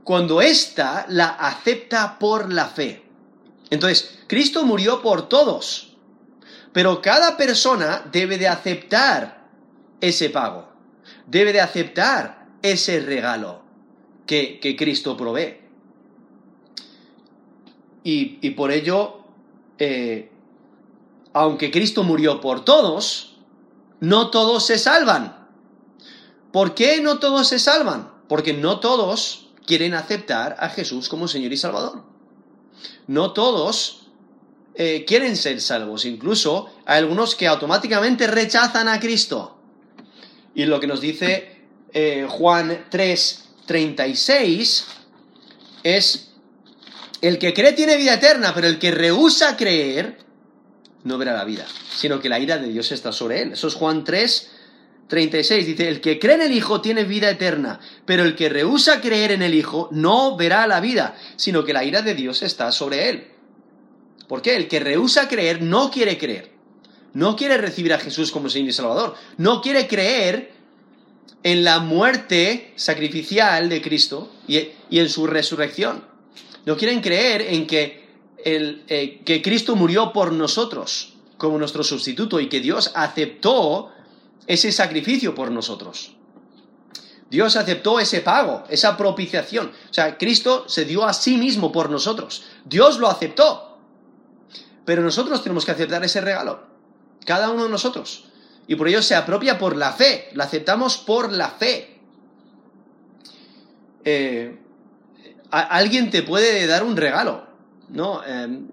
cuando 0.06 0.42
ésta 0.42 1.06
la 1.10 1.32
acepta 1.32 2.18
por 2.18 2.54
la 2.54 2.68
fe. 2.68 3.04
Entonces, 3.70 4.20
Cristo 4.28 4.64
murió 4.64 5.02
por 5.02 5.28
todos. 5.28 5.89
Pero 6.72 7.02
cada 7.02 7.36
persona 7.38 8.06
debe 8.12 8.38
de 8.38 8.48
aceptar 8.48 9.48
ese 10.02 10.30
pago, 10.30 10.70
debe 11.26 11.54
de 11.54 11.62
aceptar 11.62 12.48
ese 12.62 13.00
regalo 13.00 13.64
que, 14.26 14.76
Cristo 14.78 15.18
provee. 15.18 15.58
Y, 18.04 18.50
por 18.52 18.72
ello, 18.72 19.24
eh, 19.78 20.32
aunque 21.34 21.72
Cristo 21.72 22.04
murió 22.04 22.40
por 22.42 22.64
todos, 22.66 23.38
no 24.00 24.30
todos 24.30 24.66
se 24.66 24.78
salvan. 24.78 25.48
¿Por 26.52 26.74
qué 26.74 27.02
no 27.02 27.20
todos 27.20 27.48
se 27.48 27.60
salvan? 27.60 28.12
Porque 28.28 28.54
no 28.54 28.80
todos 28.80 29.50
quieren 29.66 29.94
aceptar 29.94 30.56
a 30.60 30.70
Jesús 30.70 31.10
como 31.10 31.28
Señor 31.28 31.54
y 31.54 31.58
Salvador. 31.58 32.04
No 33.08 33.34
todos 33.34 33.99
eh, 34.76 35.06
quieren 35.06 35.36
ser 35.36 35.60
salvos. 35.62 36.06
Incluso 36.06 36.74
hay 36.86 37.00
algunos 37.00 37.36
que 37.36 37.48
automáticamente 37.48 38.28
rechazan 38.28 38.88
a 38.88 39.00
Cristo. 39.00 39.58
Y 40.56 40.66
lo 40.66 40.80
que 40.80 40.88
nos 40.88 41.02
dice 41.02 41.60
eh, 41.94 42.28
Juan 42.30 42.86
3, 42.90 43.50
36 43.66 44.86
es, 45.84 46.32
el 47.22 47.40
que 47.40 47.54
cree 47.54 47.74
tiene 47.74 47.98
vida 47.98 48.14
eterna, 48.14 48.54
pero 48.54 48.68
el 48.68 48.80
que 48.80 48.92
rehúsa 48.92 49.58
creer 49.58 50.18
no 51.04 51.18
verá 51.18 51.34
la 51.34 51.46
vida, 51.46 51.66
sino 51.96 52.20
que 52.20 52.30
la 52.30 52.40
ira 52.40 52.58
de 52.58 52.70
Dios 52.70 52.92
está 52.92 53.12
sobre 53.12 53.42
él. 53.42 53.54
Eso 53.54 53.68
es 53.68 53.76
Juan 53.76 54.04
3, 54.04 54.52
36 55.08 55.66
dice, 55.66 55.90
el 55.90 56.02
que 56.02 56.20
cree 56.20 56.36
en 56.36 56.42
el 56.44 56.54
Hijo 56.54 56.82
tiene 56.82 57.04
vida 57.04 57.30
eterna, 57.30 57.80
pero 58.06 58.24
el 58.24 58.36
que 58.36 58.48
rehúsa 58.48 59.02
creer 59.02 59.32
en 59.32 59.42
el 59.42 59.56
Hijo 59.56 59.90
no 59.92 60.38
verá 60.38 60.68
la 60.68 60.80
vida, 60.80 61.16
sino 61.36 61.66
que 61.66 61.74
la 61.74 61.84
ira 61.84 62.02
de 62.02 62.14
Dios 62.16 62.44
está 62.44 62.72
sobre 62.72 63.10
él. 63.10 63.28
¿Por 64.30 64.44
qué? 64.44 64.56
El 64.56 64.68
que 64.68 64.80
rehúsa 64.80 65.28
creer 65.28 65.64
no 65.64 65.90
quiere 65.90 66.20
creer. 66.20 66.52
No 67.14 67.36
quiere 67.36 67.58
recibir 67.58 67.92
a 67.94 67.98
Jesús 67.98 68.32
como 68.32 68.48
Señor 68.48 68.70
y 68.70 68.74
Salvador. 68.74 69.16
No 69.38 69.60
quiere 69.60 69.88
creer 69.88 70.54
en 71.42 71.64
la 71.64 71.80
muerte 71.80 72.72
sacrificial 72.76 73.70
de 73.70 73.82
Cristo 73.82 74.32
y, 74.48 74.70
en 74.92 75.10
su 75.10 75.26
resurrección. 75.26 76.06
No 76.68 76.78
quieren 76.78 77.02
creer 77.02 77.42
en 77.42 77.66
que, 77.66 78.08
eh, 78.46 79.22
que 79.26 79.42
Cristo 79.42 79.76
murió 79.76 80.14
por 80.14 80.32
nosotros 80.32 81.16
como 81.38 81.58
nuestro 81.58 81.84
sustituto 81.84 82.40
y 82.40 82.50
que 82.50 82.60
Dios 82.60 82.92
aceptó 82.94 83.92
ese 84.46 84.72
sacrificio 84.72 85.34
por 85.34 85.50
nosotros. 85.50 86.12
Dios 87.32 87.56
aceptó 87.56 88.00
ese 88.00 88.22
pago, 88.22 88.64
esa 88.70 88.96
propiciación. 88.96 89.72
O 89.90 89.94
sea, 89.94 90.20
Cristo 90.20 90.66
se 90.68 90.86
dio 90.86 91.04
a 91.04 91.14
sí 91.14 91.38
mismo 91.38 91.72
por 91.72 91.90
nosotros. 91.90 92.44
Dios 92.66 93.00
lo 93.00 93.08
aceptó. 93.08 93.69
Pero 94.90 95.04
nosotros 95.04 95.44
tenemos 95.44 95.66
que 95.66 95.72
aceptar 95.72 96.04
ese 96.04 96.20
regalo. 96.20 96.64
Cada 97.24 97.52
uno 97.52 97.66
de 97.66 97.70
nosotros. 97.70 98.26
Y 98.66 98.74
por 98.74 98.88
ello 98.88 99.04
se 99.04 99.14
apropia 99.14 99.60
por 99.60 99.76
la 99.76 99.92
fe. 99.92 100.30
La 100.34 100.46
aceptamos 100.46 100.98
por 100.98 101.32
la 101.32 101.52
fe. 101.52 102.00
Eh, 104.04 104.58
alguien 105.52 106.10
te 106.10 106.24
puede 106.24 106.66
dar 106.66 106.84
un 106.84 106.98
regalo, 106.98 107.46
¿no? 107.90 108.26
Em, 108.26 108.66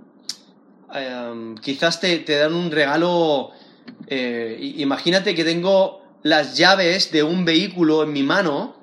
em, 0.95 1.55
quizás 1.57 2.01
te, 2.01 2.25
dan 2.25 2.55
un 2.55 2.71
regalo. 2.71 3.51
Eh, 4.07 4.57
imagínate 4.79 5.35
que 5.35 5.45
tengo 5.45 6.01
las 6.23 6.57
llaves 6.57 7.13
de 7.13 7.25
un 7.25 7.45
vehículo 7.45 8.05
en 8.05 8.15
mi 8.15 8.23
mano 8.23 8.75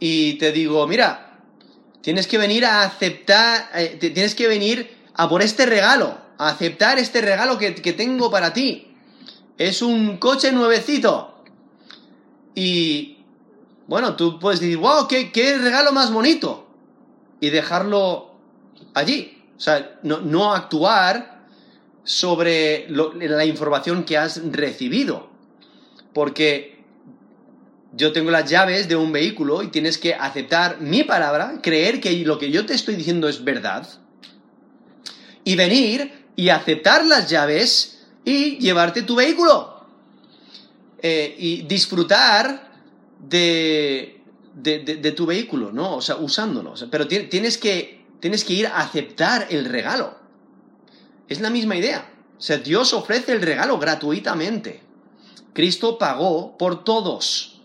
y 0.00 0.38
te 0.38 0.52
digo, 0.52 0.86
mira, 0.86 1.42
tienes 2.00 2.26
que 2.26 2.38
venir 2.38 2.64
a 2.64 2.80
aceptar, 2.80 3.68
eh, 3.74 3.98
tienes 4.00 4.34
que 4.34 4.48
venir 4.48 5.03
a 5.14 5.28
por 5.28 5.42
este 5.42 5.66
regalo, 5.66 6.18
a 6.38 6.48
aceptar 6.48 6.98
este 6.98 7.20
regalo 7.20 7.58
que 7.58 7.70
tengo 7.92 8.30
para 8.30 8.52
ti 8.52 8.94
es 9.58 9.82
un 9.82 10.16
coche 10.18 10.52
nuevecito. 10.52 11.34
Y 12.54 13.18
bueno, 13.86 14.16
tú 14.16 14.38
puedes 14.38 14.60
decir, 14.60 14.78
wow, 14.78 15.06
qué, 15.08 15.58
regalo 15.58 15.92
más 15.92 16.12
bonito. 16.12 16.68
Y 17.40 17.50
dejarlo 17.50 18.34
allí. 18.94 19.42
O 19.56 19.60
sea, 19.60 19.98
no, 20.02 20.52
actuar 20.52 21.44
sobre 22.02 22.86
la 22.88 23.44
información 23.44 24.04
que 24.04 24.18
has 24.18 24.40
recibido. 24.52 25.28
Porque 26.12 26.82
yo 27.92 28.12
tengo 28.12 28.30
las 28.30 28.50
llaves 28.50 28.88
de 28.88 28.96
un 28.96 29.12
vehículo 29.12 29.62
y 29.62 29.68
tienes 29.68 29.98
que 29.98 30.14
aceptar 30.14 30.80
mi 30.80 31.04
palabra, 31.04 31.60
creer 31.62 32.00
que 32.00 32.12
lo 32.24 32.38
que 32.38 32.50
yo 32.50 32.66
te 32.66 32.74
estoy 32.74 32.96
diciendo 32.96 33.28
es 33.28 33.44
verdad. 33.44 33.86
Y 35.44 35.56
venir 35.56 36.26
y 36.36 36.48
aceptar 36.48 37.04
las 37.04 37.28
llaves 37.28 38.06
y 38.24 38.58
llevarte 38.58 39.02
tu 39.02 39.16
vehículo 39.16 39.74
eh, 41.02 41.34
y 41.38 41.62
disfrutar 41.62 42.72
de, 43.20 44.22
de, 44.54 45.12
tu 45.12 45.26
vehículo, 45.26 45.72
¿no? 45.72 45.96
O 45.96 46.00
sea, 46.00 46.16
usándolo. 46.16 46.74
pero 46.90 47.06
tienes 47.06 47.58
que, 47.58 48.04
tienes 48.20 48.44
que 48.44 48.54
ir 48.54 48.66
a 48.66 48.78
aceptar 48.78 49.48
el 49.50 49.66
regalo. 49.66 50.16
Es 51.28 51.40
la 51.40 51.50
misma 51.50 51.76
idea. 51.76 52.10
O 52.38 52.40
sea, 52.40 52.58
Dios 52.58 52.92
ofrece 52.92 53.32
el 53.32 53.42
regalo 53.42 53.78
gratuitamente. 53.78 54.82
Cristo 55.52 55.98
pagó 55.98 56.58
por 56.58 56.84
todos, 56.84 57.60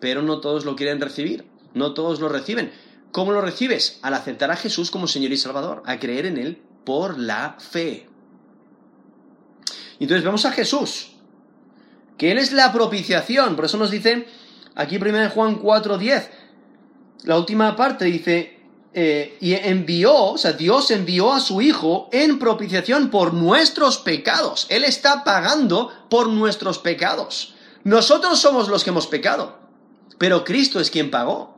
pero 0.00 0.22
no 0.22 0.40
todos 0.40 0.64
lo 0.64 0.74
quieren 0.74 1.00
recibir, 1.00 1.46
no 1.74 1.94
todos 1.94 2.18
lo 2.20 2.28
reciben. 2.28 2.72
¿Cómo 3.12 3.32
lo 3.32 3.42
recibes? 3.42 3.98
Al 4.02 4.14
aceptar 4.14 4.50
a 4.50 4.56
Jesús 4.56 4.90
como 4.90 5.06
Señor 5.06 5.32
y 5.32 5.36
Salvador, 5.36 5.82
a 5.86 5.98
creer 5.98 6.26
en 6.26 6.38
Él 6.38 6.62
por 6.84 7.18
la 7.18 7.56
fe. 7.58 8.08
Entonces 10.00 10.24
vemos 10.24 10.44
a 10.46 10.52
Jesús, 10.52 11.12
que 12.16 12.32
Él 12.32 12.38
es 12.38 12.52
la 12.52 12.72
propiciación. 12.72 13.54
Por 13.54 13.66
eso 13.66 13.76
nos 13.76 13.90
dice 13.90 14.26
aquí 14.74 14.96
1 14.96 15.30
Juan 15.30 15.60
4:10, 15.60 16.30
la 17.24 17.38
última 17.38 17.76
parte 17.76 18.06
dice, 18.06 18.58
eh, 18.94 19.36
y 19.40 19.52
envió, 19.52 20.14
o 20.14 20.38
sea, 20.38 20.52
Dios 20.52 20.90
envió 20.90 21.32
a 21.32 21.40
su 21.40 21.60
Hijo 21.60 22.08
en 22.12 22.38
propiciación 22.38 23.10
por 23.10 23.34
nuestros 23.34 23.98
pecados. 23.98 24.66
Él 24.70 24.84
está 24.84 25.22
pagando 25.22 25.90
por 26.08 26.28
nuestros 26.28 26.78
pecados. 26.78 27.54
Nosotros 27.84 28.38
somos 28.38 28.68
los 28.68 28.84
que 28.84 28.90
hemos 28.90 29.06
pecado, 29.06 29.58
pero 30.18 30.44
Cristo 30.44 30.80
es 30.80 30.90
quien 30.90 31.10
pagó. 31.10 31.51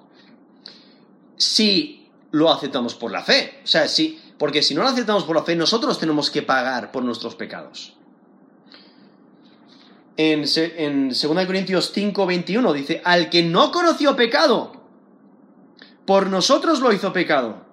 Si 1.45 2.09
lo 2.31 2.51
aceptamos 2.51 2.95
por 2.95 3.13
la 3.13 3.23
fe, 3.23 3.61
o 3.63 3.67
sea, 3.67 3.87
sí, 3.89 4.21
porque 4.39 4.63
si 4.63 4.75
no 4.75 4.83
lo 4.83 4.89
aceptamos 4.89 5.25
por 5.25 5.37
la 5.37 5.45
fe, 5.45 5.55
nosotros 5.55 5.99
tenemos 5.99 6.31
que 6.31 6.43
pagar 6.43 6.91
por 6.91 7.05
nuestros 7.05 7.35
pecados 7.35 7.95
en, 10.17 10.45
en 10.57 11.09
2 11.09 11.19
Corintios 11.47 11.91
5, 11.93 12.27
21, 12.27 12.73
dice, 12.73 13.03
al 13.05 13.31
que 13.31 13.43
no 13.43 13.73
conoció 13.73 14.15
pecado, 14.17 14.73
por 16.07 16.29
nosotros 16.29 16.81
lo 16.81 16.93
hizo 16.93 17.13
pecado, 17.13 17.65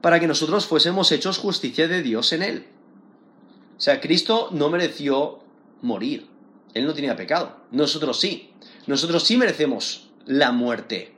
para 0.00 0.20
que 0.20 0.26
nosotros 0.26 0.66
fuésemos 0.66 1.10
hechos 1.10 1.38
justicia 1.38 1.88
de 1.88 2.02
Dios 2.02 2.32
en 2.32 2.42
él. 2.42 2.66
O 3.76 3.80
sea, 3.80 4.00
Cristo 4.00 4.48
no 4.52 4.70
mereció 4.70 5.40
morir. 5.82 6.28
Él 6.74 6.86
no 6.86 6.94
tenía 6.94 7.16
pecado. 7.16 7.56
Nosotros 7.70 8.20
sí. 8.20 8.52
Nosotros 8.86 9.24
sí 9.24 9.36
merecemos 9.36 10.10
la 10.26 10.52
muerte. 10.52 11.15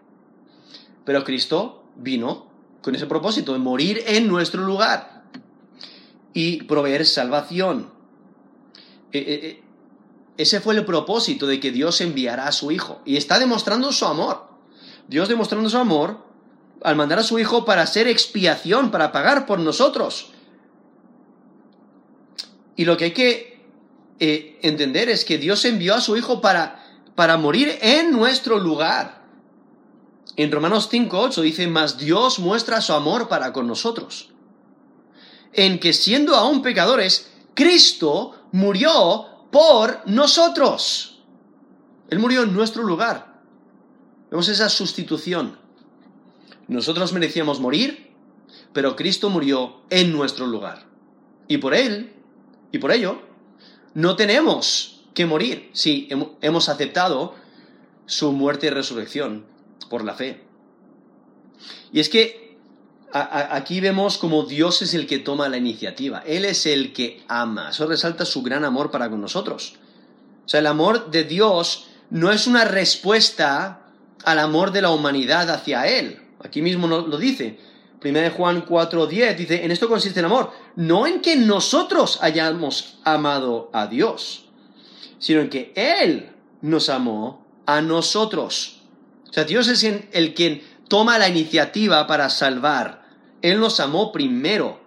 Pero 1.09 1.25
Cristo 1.25 1.85
vino 1.97 2.49
con 2.83 2.95
ese 2.95 3.07
propósito 3.07 3.55
de 3.55 3.59
morir 3.59 4.05
en 4.09 4.29
nuestro 4.29 4.63
lugar 4.63 5.23
y 6.35 6.65
proveer 6.65 7.07
salvación. 7.07 7.91
Eh, 9.13 9.19
eh, 9.19 9.41
eh, 9.43 9.63
ese 10.37 10.61
fue 10.61 10.75
el 10.75 10.85
propósito 10.85 11.47
de 11.47 11.61
que 11.61 11.73
Dios 11.73 12.03
enviara 12.03 12.47
a 12.47 12.53
su 12.53 12.71
Hijo. 12.71 13.01
Y 13.07 13.17
está 13.17 13.39
demostrando 13.39 13.91
su 13.91 14.05
amor. 14.05 14.51
Dios 15.09 15.31
demostrando 15.31 15.71
su 15.71 15.79
amor 15.79 16.27
al 16.83 16.97
mandar 16.97 17.21
a 17.21 17.23
su 17.23 17.39
Hijo 17.39 17.65
para 17.65 17.81
hacer 17.81 18.07
expiación, 18.07 18.91
para 18.91 19.11
pagar 19.11 19.47
por 19.47 19.61
nosotros. 19.61 20.33
Y 22.77 22.85
lo 22.85 22.99
que 22.99 23.05
hay 23.05 23.13
que 23.13 23.65
entender 24.19 25.09
es 25.09 25.25
que 25.25 25.39
Dios 25.39 25.65
envió 25.65 25.95
a 25.95 26.03
su 26.03 26.19
Hijo 26.19 26.43
para, 26.43 26.85
para 27.15 27.39
morir 27.39 27.79
en 27.81 28.13
nuestro 28.13 28.59
lugar. 28.59 29.18
En 30.39 30.53
Romanos 30.53 30.89
5.8 30.89 31.43
dice, 31.43 31.67
mas 31.67 31.99
Dios 31.99 32.39
muestra 32.39 32.81
su 32.81 32.93
amor 32.93 33.27
para 33.27 33.53
con 33.53 33.67
nosotros. 33.67 34.29
En 35.53 35.81
que 35.81 35.93
siendo 35.93 36.37
aún 36.37 36.63
pecadores, 36.63 37.29
Cristo 37.55 38.37
murió 38.53 39.27
por 39.51 40.01
nosotros. 40.07 41.25
Él 42.09 42.21
murió 42.21 42.45
en 42.45 42.55
nuestro 42.55 42.85
lugar. 42.85 43.41
Vemos 44.31 44.47
esa 44.47 44.69
sustitución. 44.69 45.59
Nosotros 46.69 47.13
merecíamos 47.13 47.59
morir, 47.59 48.13
pero 48.73 48.95
Cristo 48.95 49.31
murió 49.31 49.81
en 49.91 50.13
nuestro 50.13 50.47
lugar. 50.47 50.87
Y 51.49 51.59
por 51.59 51.75
Él, 51.75 52.13
y 52.71 52.79
por 52.79 52.93
ello, 52.93 53.23
no 53.93 54.15
tenemos 54.15 55.05
que 55.15 55.27
morir 55.27 55.69
si 55.73 56.09
hemos 56.41 56.69
aceptado 56.69 57.35
su 58.07 58.31
muerte 58.31 58.69
y 58.69 58.71
resurrección 58.71 59.58
por 59.89 60.05
la 60.05 60.15
fe. 60.15 60.43
Y 61.93 62.01
es 62.01 62.09
que 62.09 62.57
aquí 63.13 63.81
vemos 63.81 64.19
como 64.19 64.45
Dios 64.45 64.83
es 64.83 64.95
el 64.95 65.07
que 65.07 65.19
toma 65.19 65.49
la 65.49 65.57
iniciativa. 65.57 66.23
Él 66.27 66.45
es 66.45 66.67
el 66.67 66.93
que 66.93 67.23
ama. 67.29 67.71
Eso 67.71 67.87
resalta 67.87 68.25
su 68.25 68.43
gran 68.43 68.65
amor 68.65 68.91
para 68.91 69.09
con 69.09 69.21
nosotros. 69.21 69.75
O 70.45 70.49
sea, 70.49 70.61
el 70.61 70.67
amor 70.67 71.11
de 71.11 71.25
Dios 71.25 71.89
no 72.11 72.31
es 72.31 72.47
una 72.47 72.65
respuesta 72.65 73.87
al 74.25 74.39
amor 74.39 74.73
de 74.73 74.83
la 74.83 74.91
humanidad 74.91 75.51
hacia 75.51 75.87
Él. 75.87 76.21
Aquí 76.43 76.63
mismo 76.63 76.87
lo 76.87 77.17
dice. 77.19 77.59
1 78.03 78.31
Juan 78.31 78.65
4:10 78.65 79.37
dice, 79.37 79.65
en 79.65 79.71
esto 79.73 79.89
consiste 79.89 80.21
el 80.21 80.27
amor, 80.27 80.53
no 80.77 81.07
en 81.07 81.21
que 81.21 81.37
nosotros 81.37 82.19
hayamos 82.23 82.99
amado 83.05 83.71
a 83.73 83.89
Dios, 83.89 84.45
sino 85.19 85.41
en 85.41 85.51
que 85.51 85.73
Él 85.75 86.31
nos 86.63 86.89
amó 86.89 87.45
a 87.67 87.81
nosotros. 87.81 88.78
O 89.29 89.33
sea, 89.33 89.45
Dios 89.45 89.69
es 89.69 89.85
el 89.85 90.35
quien 90.35 90.63
toma 90.89 91.19
la 91.19 91.29
iniciativa 91.29 92.07
para 92.07 92.31
salvar. 92.31 93.07
Él 93.43 93.61
nos 93.61 93.81
amó 93.81 94.11
primero. 94.11 94.81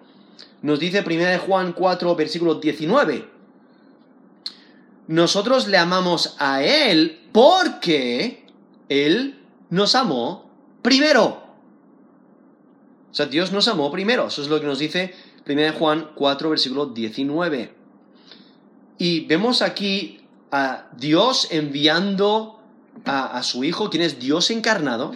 Nos 0.61 0.79
dice 0.79 1.03
1 1.05 1.39
Juan 1.45 1.73
4, 1.73 2.15
versículo 2.15 2.55
19. 2.55 3.29
Nosotros 5.07 5.67
le 5.67 5.77
amamos 5.77 6.35
a 6.39 6.63
Él 6.63 7.19
porque 7.31 8.45
Él 8.89 9.39
nos 9.69 9.95
amó 9.95 10.49
primero. 10.81 11.43
O 13.11 13.13
sea, 13.13 13.25
Dios 13.25 13.51
nos 13.51 13.67
amó 13.67 13.91
primero. 13.91 14.27
Eso 14.27 14.41
es 14.41 14.47
lo 14.47 14.59
que 14.59 14.67
nos 14.67 14.79
dice 14.79 15.13
1 15.47 15.73
Juan 15.77 16.11
4, 16.15 16.49
versículo 16.49 16.85
19. 16.87 17.73
Y 18.97 19.25
vemos 19.25 19.61
aquí 19.61 20.21
a 20.51 20.89
Dios 20.95 21.47
enviando 21.51 22.60
a, 23.05 23.41
su 23.43 23.63
Hijo, 23.63 23.89
quien 23.89 24.03
es 24.03 24.19
Dios 24.19 24.51
encarnado. 24.51 25.15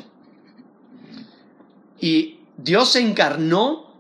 Y 2.00 2.40
Dios 2.58 2.92
se 2.92 3.00
encarnó 3.00 3.94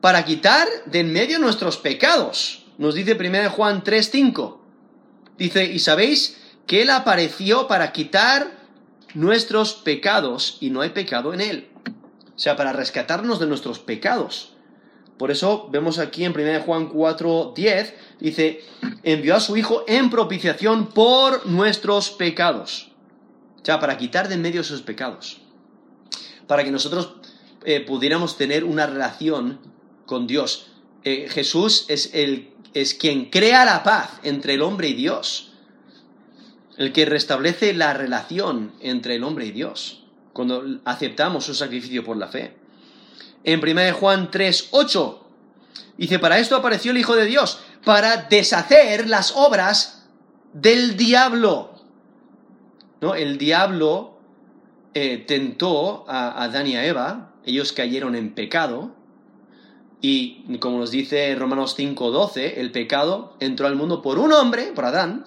para 0.00 0.24
quitar 0.24 0.66
de 0.86 1.00
en 1.00 1.12
medio 1.12 1.38
nuestros 1.38 1.76
pecados. 1.76 2.66
Nos 2.78 2.94
dice 2.94 3.14
1 3.14 3.50
Juan 3.50 3.82
3:5. 3.82 4.58
Dice, 5.36 5.64
y 5.64 5.78
sabéis 5.78 6.38
que 6.66 6.82
Él 6.82 6.90
apareció 6.90 7.68
para 7.68 7.92
quitar 7.92 8.58
nuestros 9.14 9.74
pecados 9.74 10.58
y 10.60 10.70
no 10.70 10.80
hay 10.80 10.90
pecado 10.90 11.32
en 11.32 11.40
Él. 11.40 11.68
O 12.34 12.38
sea, 12.38 12.56
para 12.56 12.72
rescatarnos 12.72 13.40
de 13.40 13.46
nuestros 13.46 13.78
pecados. 13.78 14.52
Por 15.16 15.32
eso 15.32 15.68
vemos 15.70 15.98
aquí 15.98 16.24
en 16.24 16.32
1 16.32 16.62
Juan 16.62 16.88
4:10, 16.88 17.92
dice, 18.20 18.64
envió 19.02 19.34
a 19.34 19.40
su 19.40 19.56
Hijo 19.56 19.84
en 19.88 20.10
propiciación 20.10 20.86
por 20.86 21.46
nuestros 21.46 22.10
pecados. 22.10 22.87
Para 23.64 23.98
quitar 23.98 24.28
de 24.28 24.34
en 24.34 24.42
medio 24.42 24.62
esos 24.62 24.82
pecados. 24.82 25.38
Para 26.46 26.64
que 26.64 26.70
nosotros 26.70 27.14
eh, 27.64 27.80
pudiéramos 27.80 28.36
tener 28.38 28.64
una 28.64 28.86
relación 28.86 29.60
con 30.06 30.26
Dios. 30.26 30.68
Eh, 31.04 31.28
Jesús 31.30 31.84
es, 31.88 32.14
el, 32.14 32.54
es 32.72 32.94
quien 32.94 33.30
crea 33.30 33.64
la 33.64 33.82
paz 33.82 34.20
entre 34.22 34.54
el 34.54 34.62
hombre 34.62 34.88
y 34.88 34.94
Dios. 34.94 35.52
El 36.76 36.92
que 36.92 37.04
restablece 37.04 37.74
la 37.74 37.92
relación 37.92 38.72
entre 38.80 39.16
el 39.16 39.24
hombre 39.24 39.46
y 39.46 39.52
Dios. 39.52 40.04
Cuando 40.32 40.80
aceptamos 40.84 41.44
su 41.44 41.54
sacrificio 41.54 42.04
por 42.04 42.16
la 42.16 42.28
fe. 42.28 42.56
En 43.44 43.60
1 43.60 43.94
Juan 43.94 44.30
3, 44.30 44.68
8 44.70 45.26
dice, 45.96 46.18
para 46.18 46.38
esto 46.38 46.56
apareció 46.56 46.92
el 46.92 46.98
Hijo 46.98 47.16
de 47.16 47.26
Dios, 47.26 47.58
para 47.84 48.28
deshacer 48.28 49.08
las 49.08 49.32
obras 49.36 50.06
del 50.52 50.96
diablo. 50.96 51.67
¿No? 53.00 53.14
El 53.14 53.38
diablo 53.38 54.18
eh, 54.94 55.24
tentó 55.26 56.04
a 56.08 56.42
Adán 56.42 56.66
y 56.66 56.76
a 56.76 56.84
Eva, 56.84 57.32
ellos 57.44 57.72
cayeron 57.72 58.14
en 58.14 58.34
pecado, 58.34 58.92
y 60.00 60.56
como 60.58 60.78
nos 60.78 60.90
dice 60.90 61.34
Romanos 61.34 61.76
5:12, 61.76 62.54
el 62.58 62.70
pecado 62.70 63.36
entró 63.40 63.66
al 63.66 63.76
mundo 63.76 64.02
por 64.02 64.18
un 64.18 64.32
hombre, 64.32 64.72
por 64.74 64.84
Adán, 64.84 65.24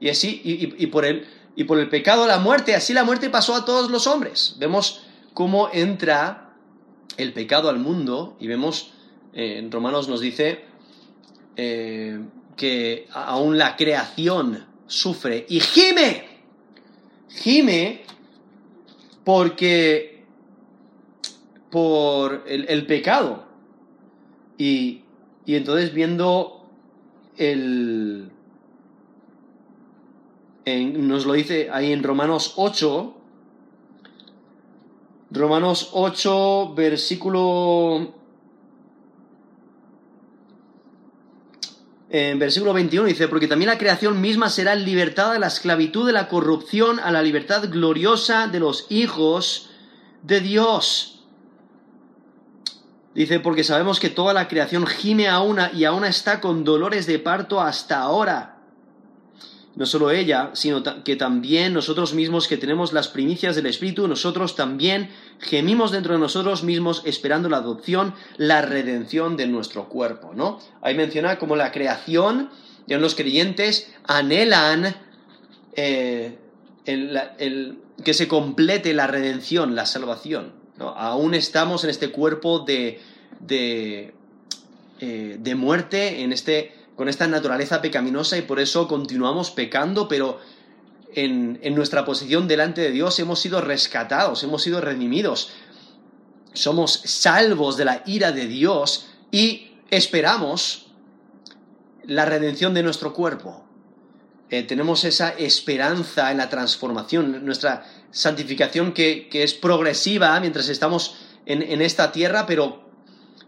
y 0.00 0.08
así, 0.08 0.40
y, 0.44 0.86
por 0.86 1.04
el, 1.04 1.26
y 1.54 1.64
por 1.64 1.78
el 1.78 1.88
pecado 1.88 2.26
la 2.26 2.38
muerte, 2.38 2.74
así 2.74 2.92
la 2.92 3.04
muerte 3.04 3.30
pasó 3.30 3.54
a 3.54 3.64
todos 3.64 3.90
los 3.90 4.06
hombres. 4.08 4.56
Vemos 4.58 5.04
cómo 5.32 5.68
entra 5.72 6.54
el 7.16 7.32
pecado 7.32 7.68
al 7.68 7.78
mundo, 7.78 8.36
y 8.40 8.48
vemos, 8.48 8.92
eh, 9.32 9.58
en 9.58 9.70
Romanos 9.70 10.08
nos 10.08 10.20
dice 10.20 10.64
eh, 11.56 12.20
que 12.56 13.06
aún 13.12 13.58
la 13.58 13.76
creación 13.76 14.66
sufre 14.86 15.46
y 15.48 15.60
gime, 15.60 16.31
gime 17.34 18.02
porque 19.24 20.24
por 21.70 22.44
el 22.46 22.86
pecado. 22.86 23.52
Y, 24.58 25.02
entonces 25.46 25.92
viendo 25.92 26.68
el... 27.36 28.30
nos 30.64 31.26
lo 31.26 31.32
dice 31.32 31.68
ahí 31.72 31.92
en 31.92 32.04
Romanos 32.04 32.54
8, 32.56 33.14
Romanos 35.32 35.90
8, 35.92 36.74
versículo... 36.76 38.21
En 42.14 42.38
versículo 42.38 42.74
21 42.74 43.08
dice, 43.08 43.26
porque 43.26 43.48
también 43.48 43.70
la 43.70 43.78
creación 43.78 44.20
misma 44.20 44.50
será 44.50 44.74
libertada 44.74 45.32
de 45.32 45.38
la 45.38 45.46
esclavitud 45.46 46.06
de 46.06 46.12
la 46.12 46.28
corrupción 46.28 47.00
a 47.00 47.10
la 47.10 47.22
libertad 47.22 47.70
gloriosa 47.70 48.48
de 48.48 48.60
los 48.60 48.84
hijos 48.90 49.70
de 50.22 50.40
Dios. 50.42 51.24
Dice, 53.14 53.40
porque 53.40 53.64
sabemos 53.64 53.98
que 53.98 54.10
toda 54.10 54.34
la 54.34 54.46
creación 54.46 54.86
gime 54.86 55.26
a 55.26 55.40
una 55.40 55.72
y 55.72 55.84
aún 55.86 56.04
está 56.04 56.42
con 56.42 56.64
dolores 56.64 57.06
de 57.06 57.18
parto 57.18 57.62
hasta 57.62 58.00
ahora. 58.00 58.58
No 59.74 59.86
solo 59.86 60.10
ella, 60.10 60.50
sino 60.52 60.82
que 61.04 61.16
también 61.16 61.72
nosotros 61.72 62.12
mismos 62.12 62.46
que 62.46 62.58
tenemos 62.58 62.92
las 62.92 63.08
primicias 63.08 63.56
del 63.56 63.64
Espíritu, 63.64 64.06
nosotros 64.06 64.54
también 64.54 65.08
gemimos 65.42 65.90
dentro 65.90 66.14
de 66.14 66.20
nosotros 66.20 66.62
mismos 66.62 67.02
esperando 67.04 67.48
la 67.48 67.58
adopción, 67.58 68.14
la 68.36 68.62
redención 68.62 69.36
de 69.36 69.46
nuestro 69.46 69.88
cuerpo, 69.88 70.32
¿no? 70.34 70.60
Ahí 70.80 70.94
menciona 70.94 71.38
como 71.38 71.56
la 71.56 71.72
creación, 71.72 72.50
y 72.86 72.94
los 72.94 73.14
creyentes 73.14 73.92
anhelan 74.04 74.96
eh, 75.74 76.38
que 76.84 78.14
se 78.14 78.28
complete 78.28 78.94
la 78.94 79.06
redención, 79.06 79.74
la 79.74 79.86
salvación. 79.86 80.52
Aún 80.78 81.34
estamos 81.34 81.84
en 81.84 81.90
este 81.90 82.10
cuerpo 82.10 82.60
de, 82.60 83.00
de, 83.40 84.14
eh, 85.00 85.36
de 85.38 85.54
muerte, 85.54 86.22
en 86.22 86.32
este, 86.32 86.74
con 86.96 87.08
esta 87.08 87.28
naturaleza 87.28 87.80
pecaminosa 87.80 88.36
y 88.36 88.42
por 88.42 88.58
eso 88.58 88.88
continuamos 88.88 89.50
pecando, 89.50 90.08
pero 90.08 90.40
en, 91.14 91.74
nuestra 91.74 92.04
posición 92.04 92.48
delante 92.48 92.80
de 92.80 92.90
Dios 92.90 93.18
hemos 93.18 93.40
sido 93.40 93.60
rescatados, 93.60 94.42
hemos 94.42 94.62
sido 94.62 94.80
redimidos, 94.80 95.50
somos 96.52 96.92
salvos 97.04 97.76
de 97.76 97.84
la 97.84 98.02
ira 98.06 98.32
de 98.32 98.46
Dios 98.46 99.06
y 99.30 99.72
esperamos 99.90 100.86
la 102.04 102.24
redención 102.24 102.74
de 102.74 102.82
nuestro 102.82 103.12
cuerpo. 103.12 103.64
Eh, 104.50 104.62
tenemos 104.64 105.04
esa 105.04 105.30
esperanza 105.30 106.30
en 106.30 106.36
la 106.36 106.50
transformación, 106.50 107.44
nuestra 107.44 107.86
santificación 108.10 108.92
que, 108.92 109.28
es 109.32 109.54
progresiva 109.54 110.38
mientras 110.40 110.68
estamos 110.68 111.16
en, 111.46 111.80
esta 111.80 112.12
tierra, 112.12 112.44
pero 112.46 112.82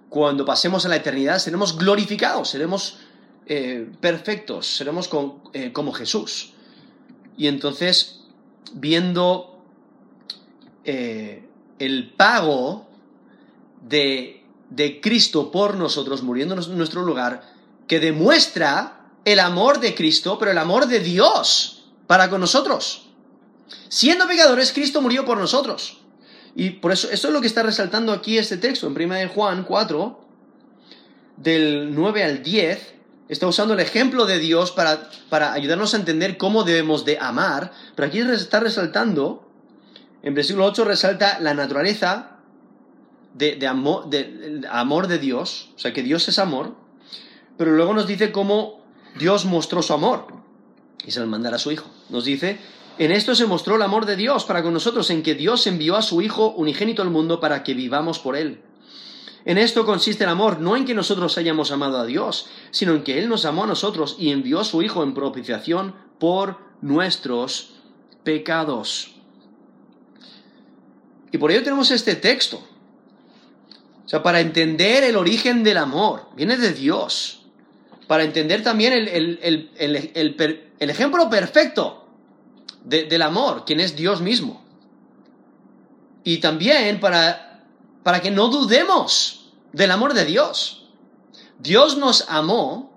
cuando 0.08 0.44
pasemos 0.44 0.86
a 0.86 0.88
la 0.88 0.96
eternidad 0.96 1.38
seremos 1.38 1.76
glorificados, 1.76 2.48
seremos 2.48 2.98
eh, 3.46 3.86
perfectos, 4.00 4.66
seremos 4.66 5.10
eh, 5.52 5.72
como 5.72 5.92
Jesús. 5.92 6.53
Y 7.36 7.48
entonces, 7.48 8.20
viendo 8.72 9.62
el 10.84 12.12
pago 12.16 12.86
de, 13.88 14.44
de 14.70 15.00
Cristo 15.00 15.50
por 15.50 15.76
nosotros, 15.76 16.22
muriendo 16.22 16.54
en 16.54 16.78
nuestro 16.78 17.02
lugar, 17.02 17.42
que 17.86 18.00
demuestra 18.00 19.10
el 19.24 19.40
amor 19.40 19.80
de 19.80 19.94
Cristo, 19.94 20.38
pero 20.38 20.50
el 20.50 20.58
amor 20.58 20.86
de 20.86 21.00
Dios 21.00 21.84
para 22.06 22.30
con 22.30 22.40
nosotros. 22.40 23.08
Siendo 23.88 24.26
pecadores, 24.26 24.72
Cristo 24.72 25.00
murió 25.00 25.24
por 25.24 25.38
nosotros. 25.38 25.98
Y 26.54 26.70
por 26.70 26.92
eso, 26.92 27.10
eso 27.10 27.28
es 27.28 27.34
lo 27.34 27.40
que 27.40 27.46
está 27.46 27.62
resaltando 27.62 28.12
aquí 28.12 28.38
este 28.38 28.56
texto, 28.56 28.86
en 28.86 28.92
1 28.92 29.28
Juan 29.34 29.64
4, 29.64 30.20
del 31.36 31.94
9 31.94 32.24
al 32.24 32.42
10, 32.42 32.93
está 33.28 33.46
usando 33.46 33.74
el 33.74 33.80
ejemplo 33.80 34.26
de 34.26 34.38
Dios 34.38 34.70
para, 34.70 35.10
para 35.28 35.52
ayudarnos 35.52 35.94
a 35.94 35.98
entender 35.98 36.36
cómo 36.36 36.64
debemos 36.64 37.04
de 37.04 37.18
amar, 37.18 37.72
pero 37.94 38.08
aquí 38.08 38.18
está 38.20 38.60
resaltando, 38.60 39.48
en 40.22 40.34
versículo 40.34 40.66
8 40.66 40.84
resalta 40.84 41.38
la 41.40 41.54
naturaleza 41.54 42.38
de, 43.34 43.66
amor, 43.66 44.08
de, 44.08 44.62
amor 44.70 45.08
de 45.08 45.18
Dios, 45.18 45.70
o 45.76 45.78
sea 45.78 45.92
que 45.92 46.02
Dios 46.02 46.28
es 46.28 46.38
amor, 46.38 46.76
pero 47.56 47.72
luego 47.72 47.94
nos 47.94 48.06
dice 48.06 48.32
cómo 48.32 48.84
Dios 49.18 49.44
mostró 49.44 49.82
su 49.82 49.92
amor 49.92 50.26
y 51.06 51.10
se 51.10 51.20
lo 51.20 51.26
mandará 51.26 51.56
a 51.56 51.60
su 51.60 51.70
Hijo. 51.70 51.88
Nos 52.08 52.24
dice, 52.24 52.58
en 52.98 53.10
esto 53.10 53.34
se 53.34 53.46
mostró 53.46 53.76
el 53.76 53.82
amor 53.82 54.06
de 54.06 54.16
Dios 54.16 54.44
para 54.44 54.62
con 54.62 54.72
nosotros, 54.72 55.10
en 55.10 55.22
que 55.22 55.34
Dios 55.34 55.66
envió 55.66 55.96
a 55.96 56.02
su 56.02 56.22
Hijo 56.22 56.50
unigénito 56.50 57.02
al 57.02 57.10
mundo 57.10 57.40
para 57.40 57.62
que 57.62 57.74
vivamos 57.74 58.18
por 58.18 58.36
Él. 58.36 58.60
En 59.44 59.58
esto 59.58 59.84
consiste 59.84 60.24
el 60.24 60.30
amor, 60.30 60.60
no 60.60 60.76
en 60.76 60.84
que 60.84 60.94
nosotros 60.94 61.36
hayamos 61.36 61.70
amado 61.70 61.98
a 61.98 62.06
Dios, 62.06 62.48
sino 62.70 62.94
en 62.94 63.02
que 63.02 63.18
Él 63.18 63.28
nos 63.28 63.44
amó 63.44 63.64
a 63.64 63.66
nosotros 63.66 64.16
y 64.18 64.30
envió 64.30 64.60
a 64.60 64.64
su 64.64 64.82
Hijo 64.82 65.02
en 65.02 65.12
propiciación 65.12 65.94
por 66.18 66.58
nuestros 66.80 67.74
pecados. 68.22 69.14
Y 71.30 71.38
por 71.38 71.50
ello 71.50 71.62
tenemos 71.62 71.90
este 71.90 72.16
texto. 72.16 72.62
O 74.04 74.08
sea, 74.08 74.22
para 74.22 74.40
entender 74.40 75.04
el 75.04 75.16
origen 75.16 75.62
del 75.62 75.78
amor, 75.78 76.28
viene 76.36 76.56
de 76.56 76.72
Dios 76.72 77.44
para 78.06 78.24
entender 78.24 78.62
también 78.62 78.92
el, 78.92 79.70
ejemplo 80.78 81.30
perfecto 81.30 82.06
del 82.84 83.22
amor, 83.22 83.64
quien 83.64 83.80
es 83.80 83.96
Dios 83.96 84.20
mismo. 84.20 84.62
Y 86.22 86.38
también 86.38 87.00
para, 87.00 87.53
para 88.04 88.22
que 88.22 88.30
no 88.30 88.46
dudemos 88.48 89.50
del 89.72 89.90
amor 89.90 90.14
de 90.14 90.24
Dios. 90.24 90.86
Dios 91.58 91.96
nos 91.96 92.28
amó 92.28 92.92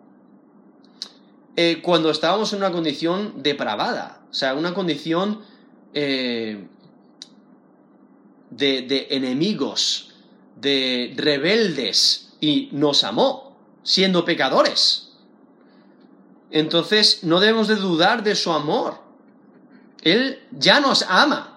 eh, 1.56 1.82
cuando 1.82 2.12
estábamos 2.12 2.54
en 2.54 2.60
una 2.60 2.72
condición 2.72 3.42
depravada, 3.42 4.22
o 4.30 4.34
sea, 4.34 4.54
una 4.54 4.76
condición 4.76 5.42
eh, 5.96 6.68
de, 8.52 8.84
de 8.84 9.08
enemigos, 9.10 10.12
de 10.56 11.14
rebeldes, 11.18 12.28
y 12.40 12.70
nos 12.72 13.04
amó 13.04 13.58
siendo 13.84 14.26
pecadores. 14.26 15.10
entonces 16.52 17.24
no 17.24 17.40
debemos 17.40 17.68
de 17.68 17.76
dudar 17.76 18.24
de 18.24 18.36
su 18.36 18.52
amor. 18.52 19.00
Él 20.02 20.40
ya 20.52 20.80
nos 20.80 21.04
ama. 21.04 21.57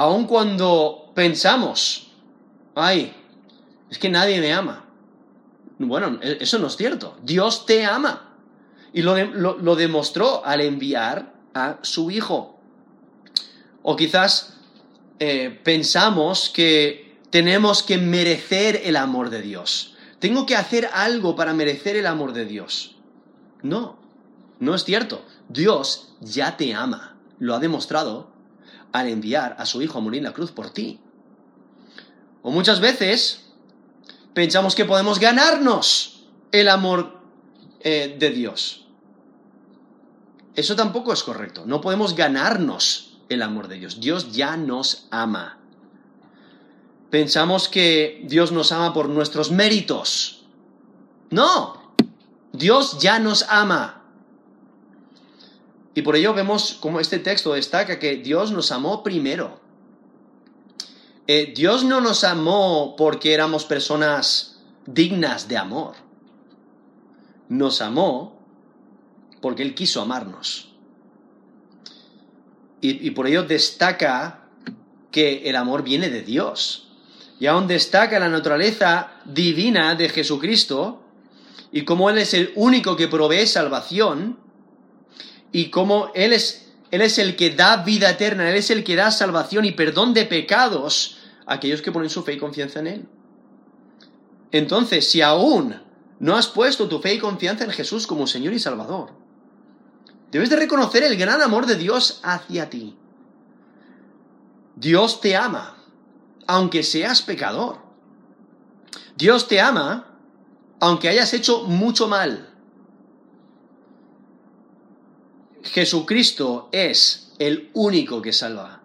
Aun 0.00 0.26
cuando 0.26 1.12
pensamos, 1.14 2.10
ay, 2.74 3.14
es 3.90 3.98
que 3.98 4.08
nadie 4.08 4.40
me 4.40 4.50
ama. 4.50 4.86
Bueno, 5.78 6.18
e-, 6.22 6.38
eso 6.40 6.58
no 6.58 6.68
es 6.68 6.76
cierto. 6.78 7.18
Dios 7.22 7.66
te 7.66 7.84
ama. 7.84 8.34
Y 8.94 9.02
lo, 9.02 9.14
lo 9.24 9.76
demostró 9.76 10.42
al 10.42 10.62
enviar 10.62 11.34
a 11.52 11.80
su 11.82 12.10
Hijo. 12.10 12.58
O 13.82 13.94
quizás 13.96 14.54
eh, 15.18 15.60
pensamos 15.62 16.48
que 16.48 17.18
tenemos 17.28 17.82
que 17.82 17.98
merecer 17.98 18.80
el 18.84 18.96
amor 18.96 19.28
de 19.28 19.42
Dios. 19.42 19.96
Tengo 20.18 20.46
que 20.46 20.56
hacer 20.56 20.88
algo 20.94 21.36
para 21.36 21.52
merecer 21.52 21.96
el 21.96 22.06
amor 22.06 22.32
de 22.32 22.46
Dios. 22.46 22.96
No, 23.60 23.98
no 24.60 24.74
es 24.74 24.84
cierto. 24.84 25.26
Dios 25.50 26.14
ya 26.20 26.56
te 26.56 26.72
ama. 26.72 27.18
Lo 27.38 27.54
ha 27.54 27.58
demostrado 27.58 28.29
al 28.92 29.08
enviar 29.08 29.56
a 29.58 29.66
su 29.66 29.82
Hijo 29.82 29.98
a 29.98 30.00
morir 30.00 30.18
en 30.18 30.24
la 30.24 30.32
cruz 30.32 30.52
por 30.52 30.70
ti. 30.70 31.00
O 32.42 32.50
muchas 32.50 32.80
veces 32.80 33.50
pensamos 34.34 34.74
que 34.74 34.84
podemos 34.84 35.18
ganarnos 35.18 36.26
el 36.52 36.68
amor 36.68 37.20
eh, 37.80 38.16
de 38.18 38.30
Dios. 38.30 38.86
Eso 40.54 40.76
tampoco 40.76 41.12
es 41.12 41.22
correcto. 41.22 41.64
No 41.66 41.80
podemos 41.80 42.14
ganarnos 42.14 43.18
el 43.28 43.42
amor 43.42 43.68
de 43.68 43.76
Dios. 43.76 44.00
Dios 44.00 44.32
ya 44.32 44.56
nos 44.56 45.06
ama. 45.10 45.58
Pensamos 47.10 47.68
que 47.68 48.22
Dios 48.24 48.52
nos 48.52 48.72
ama 48.72 48.92
por 48.92 49.08
nuestros 49.08 49.50
méritos. 49.50 50.44
No, 51.30 51.94
Dios 52.52 52.98
ya 53.00 53.18
nos 53.18 53.44
ama. 53.48 53.99
Y 55.94 56.02
por 56.02 56.16
ello 56.16 56.34
vemos 56.34 56.74
como 56.80 57.00
este 57.00 57.18
texto 57.18 57.54
destaca 57.54 57.98
que 57.98 58.16
Dios 58.16 58.52
nos 58.52 58.70
amó 58.70 59.02
primero. 59.02 59.60
Eh, 61.26 61.52
Dios 61.54 61.84
no 61.84 62.00
nos 62.00 62.24
amó 62.24 62.94
porque 62.96 63.34
éramos 63.34 63.64
personas 63.64 64.60
dignas 64.86 65.48
de 65.48 65.56
amor. 65.56 65.94
Nos 67.48 67.80
amó 67.80 68.40
porque 69.40 69.62
Él 69.62 69.74
quiso 69.74 70.00
amarnos. 70.00 70.68
Y, 72.82 73.10
por 73.10 73.26
ello 73.26 73.42
destaca 73.42 74.48
que 75.10 75.50
el 75.50 75.56
amor 75.56 75.82
viene 75.82 76.08
de 76.08 76.22
Dios. 76.22 76.88
Y 77.38 77.46
aún 77.46 77.66
destaca 77.66 78.18
la 78.18 78.30
naturaleza 78.30 79.20
divina 79.26 79.94
de 79.94 80.08
Jesucristo 80.08 81.02
y 81.72 81.84
cómo 81.84 82.08
Él 82.08 82.16
es 82.16 82.32
el 82.32 82.52
único 82.54 82.96
que 82.96 83.06
provee 83.06 83.46
salvación 83.46 84.38
y 85.52 85.70
cómo 85.70 86.10
Él 86.14 86.32
es, 86.32 86.72
Él 86.90 87.02
es 87.02 87.18
el 87.18 87.36
que 87.36 87.50
da 87.50 87.78
vida 87.78 88.10
eterna, 88.10 88.48
Él 88.50 88.56
es 88.56 88.70
el 88.70 88.84
que 88.84 88.96
da 88.96 89.10
salvación 89.10 89.64
y 89.64 89.72
perdón 89.72 90.14
de 90.14 90.26
pecados 90.26 91.18
a 91.46 91.54
aquellos 91.54 91.82
que 91.82 91.92
ponen 91.92 92.10
su 92.10 92.22
fe 92.22 92.34
y 92.34 92.38
confianza 92.38 92.80
en 92.80 92.86
Él. 92.86 93.08
Entonces, 94.52 95.08
si 95.08 95.22
aún 95.22 95.80
no 96.18 96.36
has 96.36 96.48
puesto 96.48 96.88
tu 96.88 97.00
fe 97.00 97.14
y 97.14 97.18
confianza 97.18 97.64
en 97.64 97.70
Jesús 97.70 98.06
como 98.06 98.26
Señor 98.26 98.52
y 98.52 98.58
Salvador, 98.58 99.20
Debes 100.30 100.50
de 100.50 100.56
reconocer 100.56 101.02
el 101.02 101.16
gran 101.16 101.42
amor 101.42 101.66
de 101.66 101.76
Dios 101.76 102.20
hacia 102.22 102.70
ti. 102.70 102.96
Dios 104.76 105.20
te 105.20 105.36
ama, 105.36 105.76
aunque 106.46 106.82
seas 106.82 107.22
pecador. 107.22 107.78
Dios 109.16 109.48
te 109.48 109.60
ama, 109.60 110.18
aunque 110.78 111.08
hayas 111.08 111.34
hecho 111.34 111.64
mucho 111.64 112.06
mal. 112.06 112.49
Jesucristo 115.62 116.68
es 116.72 117.32
el 117.38 117.70
único 117.74 118.22
que 118.22 118.32
salva. 118.32 118.82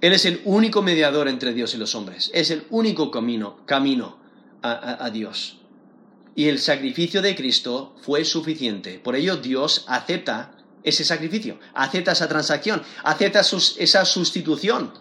Él 0.00 0.12
es 0.12 0.24
el 0.24 0.40
único 0.44 0.82
mediador 0.82 1.28
entre 1.28 1.52
Dios 1.52 1.74
y 1.74 1.78
los 1.78 1.94
hombres. 1.94 2.30
Es 2.32 2.50
el 2.50 2.64
único 2.70 3.10
camino, 3.10 3.58
camino 3.66 4.18
a, 4.62 5.04
a 5.04 5.10
Dios 5.10 5.58
y 6.38 6.48
el 6.48 6.60
sacrificio 6.60 7.20
de 7.20 7.34
Cristo 7.34 7.96
fue 8.00 8.24
suficiente. 8.24 9.00
Por 9.00 9.16
ello 9.16 9.38
Dios 9.38 9.84
acepta 9.88 10.52
ese 10.84 11.04
sacrificio, 11.04 11.58
acepta 11.74 12.12
esa 12.12 12.28
transacción, 12.28 12.80
acepta 13.02 13.40
esa 13.40 14.04
sustitución. 14.04 14.92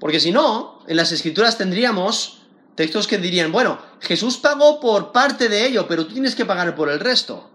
Porque 0.00 0.18
si 0.18 0.32
no, 0.32 0.80
en 0.88 0.96
las 0.96 1.12
escrituras 1.12 1.56
tendríamos 1.56 2.42
textos 2.74 3.06
que 3.06 3.18
dirían, 3.18 3.52
bueno, 3.52 3.78
Jesús 4.00 4.38
pagó 4.38 4.80
por 4.80 5.12
parte 5.12 5.48
de 5.48 5.66
ello, 5.66 5.86
pero 5.86 6.04
tú 6.04 6.14
tienes 6.14 6.34
que 6.34 6.44
pagar 6.44 6.74
por 6.74 6.90
el 6.90 6.98
resto. 6.98 7.48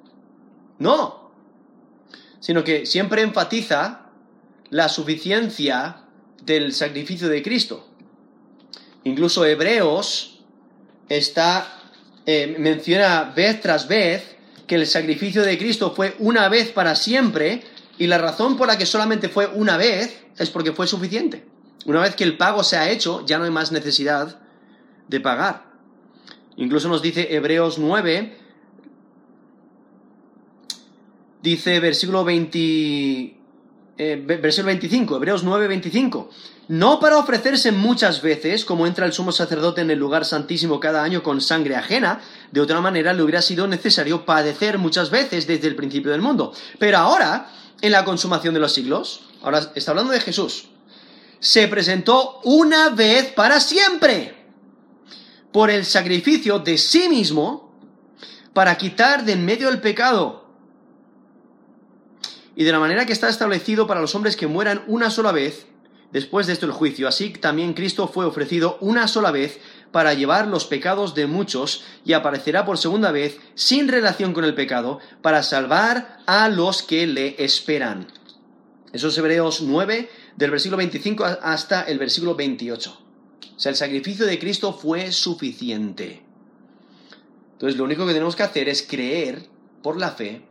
No, 0.79 1.24
sino 2.45 2.63
que 2.63 2.85
siempre 2.85 3.23
enfatiza 3.23 4.01
la 4.69 4.87
suficiencia 4.87 6.03
del 6.43 6.73
sacrificio 6.73 7.27
de 7.27 7.41
Cristo. 7.41 7.87
Incluso 9.03 9.43
Hebreos 9.47 10.43
está 11.09 11.81
eh, 12.27 12.55
menciona 12.59 13.33
vez 13.35 13.61
tras 13.61 13.87
vez 13.87 14.35
que 14.67 14.75
el 14.75 14.85
sacrificio 14.85 15.41
de 15.41 15.57
Cristo 15.57 15.95
fue 15.95 16.15
una 16.19 16.47
vez 16.47 16.69
para 16.69 16.95
siempre 16.95 17.63
y 17.97 18.05
la 18.05 18.19
razón 18.19 18.57
por 18.57 18.67
la 18.67 18.77
que 18.77 18.85
solamente 18.85 19.27
fue 19.27 19.47
una 19.47 19.75
vez 19.75 20.23
es 20.37 20.51
porque 20.51 20.71
fue 20.71 20.85
suficiente. 20.85 21.47
Una 21.87 22.01
vez 22.01 22.15
que 22.15 22.25
el 22.25 22.37
pago 22.37 22.63
se 22.63 22.77
ha 22.77 22.91
hecho, 22.91 23.25
ya 23.25 23.39
no 23.39 23.45
hay 23.45 23.51
más 23.51 23.71
necesidad 23.71 24.39
de 25.07 25.19
pagar. 25.19 25.63
Incluso 26.57 26.89
nos 26.89 27.01
dice 27.01 27.33
Hebreos 27.35 27.79
9, 27.79 28.44
dice 31.45 31.79
versículo 31.79 32.25
20, 32.25 32.57
eh, 33.97 34.23
versículo 34.25 34.67
25, 34.67 35.15
Hebreos 35.17 35.43
9, 35.43 35.67
25. 35.67 36.29
No 36.67 36.99
para 36.99 37.17
ofrecerse 37.17 37.71
muchas 37.71 38.23
veces, 38.23 38.65
como 38.65 38.87
entra 38.87 39.05
el 39.05 39.13
sumo 39.13 39.31
sacerdote 39.31 39.81
en 39.81 39.91
el 39.91 39.99
lugar 39.99 40.25
santísimo 40.25 40.79
cada 40.79 41.03
año 41.03 41.21
con 41.21 41.39
sangre 41.39 41.75
ajena, 41.75 42.21
de 42.51 42.61
otra 42.61 42.81
manera 42.81 43.13
le 43.13 43.21
hubiera 43.21 43.43
sido 43.43 43.67
necesario 43.67 44.25
padecer 44.25 44.79
muchas 44.79 45.11
veces 45.11 45.45
desde 45.45 45.67
el 45.67 45.75
principio 45.75 46.11
del 46.11 46.23
mundo. 46.23 46.51
Pero 46.79 46.97
ahora, 46.97 47.51
en 47.81 47.91
la 47.91 48.03
consumación 48.03 48.55
de 48.55 48.59
los 48.59 48.73
siglos, 48.73 49.29
ahora 49.43 49.71
está 49.75 49.91
hablando 49.91 50.11
de 50.11 50.21
Jesús, 50.21 50.69
se 51.39 51.67
presentó 51.67 52.39
una 52.43 52.89
vez 52.89 53.31
para 53.33 53.59
siempre 53.59 54.35
por 55.51 55.69
el 55.69 55.85
sacrificio 55.85 56.57
de 56.57 56.79
sí 56.79 57.07
mismo 57.07 57.71
para 58.53 58.75
quitar 58.75 59.23
de 59.23 59.33
en 59.33 59.45
medio 59.45 59.69
el 59.69 59.79
pecado 59.79 60.44
y 62.55 62.63
de 62.63 62.71
la 62.71 62.79
manera 62.79 63.05
que 63.05 63.13
está 63.13 63.29
establecido 63.29 63.87
para 63.87 64.01
los 64.01 64.15
hombres 64.15 64.35
que 64.35 64.47
mueran 64.47 64.83
una 64.87 65.09
sola 65.09 65.31
vez, 65.31 65.67
después 66.11 66.47
de 66.47 66.53
esto 66.53 66.65
el 66.65 66.71
juicio. 66.71 67.07
Así 67.07 67.29
también 67.31 67.73
Cristo 67.73 68.07
fue 68.07 68.25
ofrecido 68.25 68.77
una 68.79 69.07
sola 69.07 69.31
vez 69.31 69.59
para 69.91 70.13
llevar 70.13 70.47
los 70.47 70.65
pecados 70.65 71.15
de 71.15 71.27
muchos 71.27 71.83
y 72.05 72.13
aparecerá 72.13 72.65
por 72.65 72.77
segunda 72.77 73.11
vez 73.11 73.37
sin 73.55 73.87
relación 73.87 74.33
con 74.33 74.45
el 74.45 74.55
pecado 74.55 74.99
para 75.21 75.43
salvar 75.43 76.19
a 76.25 76.49
los 76.49 76.83
que 76.83 77.07
le 77.07 77.43
esperan. 77.43 78.07
Eso 78.93 79.09
es 79.09 79.17
Hebreos 79.17 79.61
9, 79.61 80.09
del 80.37 80.51
versículo 80.51 80.77
25 80.77 81.25
hasta 81.41 81.83
el 81.83 81.99
versículo 81.99 82.35
28. 82.35 83.01
O 83.55 83.59
sea, 83.59 83.69
el 83.69 83.75
sacrificio 83.75 84.25
de 84.25 84.39
Cristo 84.39 84.73
fue 84.73 85.11
suficiente. 85.11 86.23
Entonces, 87.53 87.77
lo 87.77 87.85
único 87.85 88.05
que 88.05 88.13
tenemos 88.13 88.35
que 88.35 88.43
hacer 88.43 88.67
es 88.69 88.83
creer 88.83 89.43
por 89.81 89.97
la 89.97 90.11
fe 90.11 90.41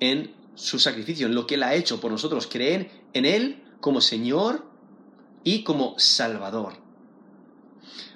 en 0.00 0.32
su 0.54 0.78
sacrificio, 0.78 1.26
en 1.26 1.34
lo 1.34 1.46
que 1.46 1.54
Él 1.54 1.62
ha 1.62 1.74
hecho 1.74 2.00
por 2.00 2.10
nosotros, 2.10 2.46
creer 2.46 2.90
en 3.12 3.26
Él 3.26 3.64
como 3.80 4.00
Señor 4.00 4.64
y 5.42 5.64
como 5.64 5.94
Salvador. 5.98 6.84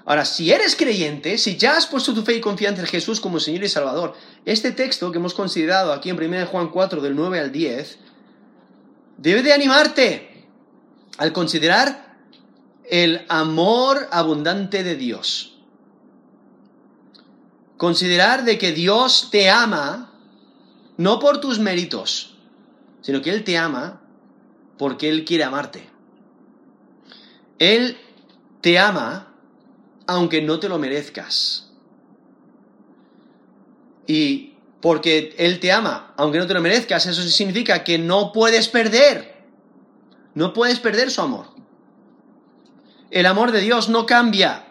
Ahora, 0.05 0.25
si 0.25 0.51
eres 0.51 0.75
creyente, 0.75 1.37
si 1.37 1.59
ya 1.59 1.77
has 1.77 1.87
puesto 1.87 2.15
tu 2.15 2.23
fe 2.23 2.37
y 2.37 2.41
confianza 2.41 2.81
en 2.81 2.87
Jesús 2.87 3.21
como 3.21 3.39
Señor 3.39 3.65
y 3.65 3.69
Salvador, 3.69 4.15
este 4.47 4.73
texto 4.73 5.13
que 5.13 5.19
hemos 5.19 5.35
considerado 5.35 5.93
aquí 5.93 6.09
en 6.09 6.17
1 6.17 6.47
Juan 6.47 6.71
4 6.71 7.03
del 7.03 7.15
9 7.15 7.41
al 7.41 7.53
10, 7.53 7.99
debe 9.19 9.43
de 9.43 9.53
animarte 9.53 10.47
al 11.19 11.35
considerar 11.35 12.17
el 12.89 13.27
amor 13.29 14.09
abundante 14.11 14.83
de 14.83 14.97
Dios. 14.97 15.59
Considerar 17.77 18.45
de 18.45 18.57
que 18.57 18.73
Dios 18.73 19.29
te 19.31 19.51
ama 19.51 20.18
no 20.99 21.21
por 21.21 21.41
tus 21.41 21.59
méritos, 21.59 22.37
sino 23.01 23.23
que 23.23 23.31
Él 23.31 23.45
te 23.45 23.57
ama 23.57 24.03
porque 24.77 25.09
Él 25.09 25.25
quiere 25.25 25.45
amarte. 25.45 25.89
Él 27.59 27.97
te 28.61 28.79
ama 28.79 29.33
aunque 30.07 30.43
no 30.43 30.59
te 30.59 30.69
lo 30.69 30.79
merezcas. 30.79 31.71
Y 34.07 34.55
porque 34.81 35.35
Él 35.39 35.61
te 35.61 35.71
ama, 35.73 36.15
aunque 36.17 36.39
no 36.39 36.47
te 36.47 36.55
lo 36.55 36.61
merezcas, 36.61 37.07
eso 37.07 37.23
significa 37.23 37.85
que 37.85 37.99
no 37.99 38.33
puedes 38.33 38.69
perder. 38.69 39.45
No 40.35 40.53
puedes 40.53 40.81
perder 40.81 41.11
su 41.11 41.21
amor. 41.21 41.47
El 43.11 43.27
amor 43.27 43.53
de 43.53 43.61
Dios 43.61 43.89
no 43.89 44.05
cambia. 44.05 44.65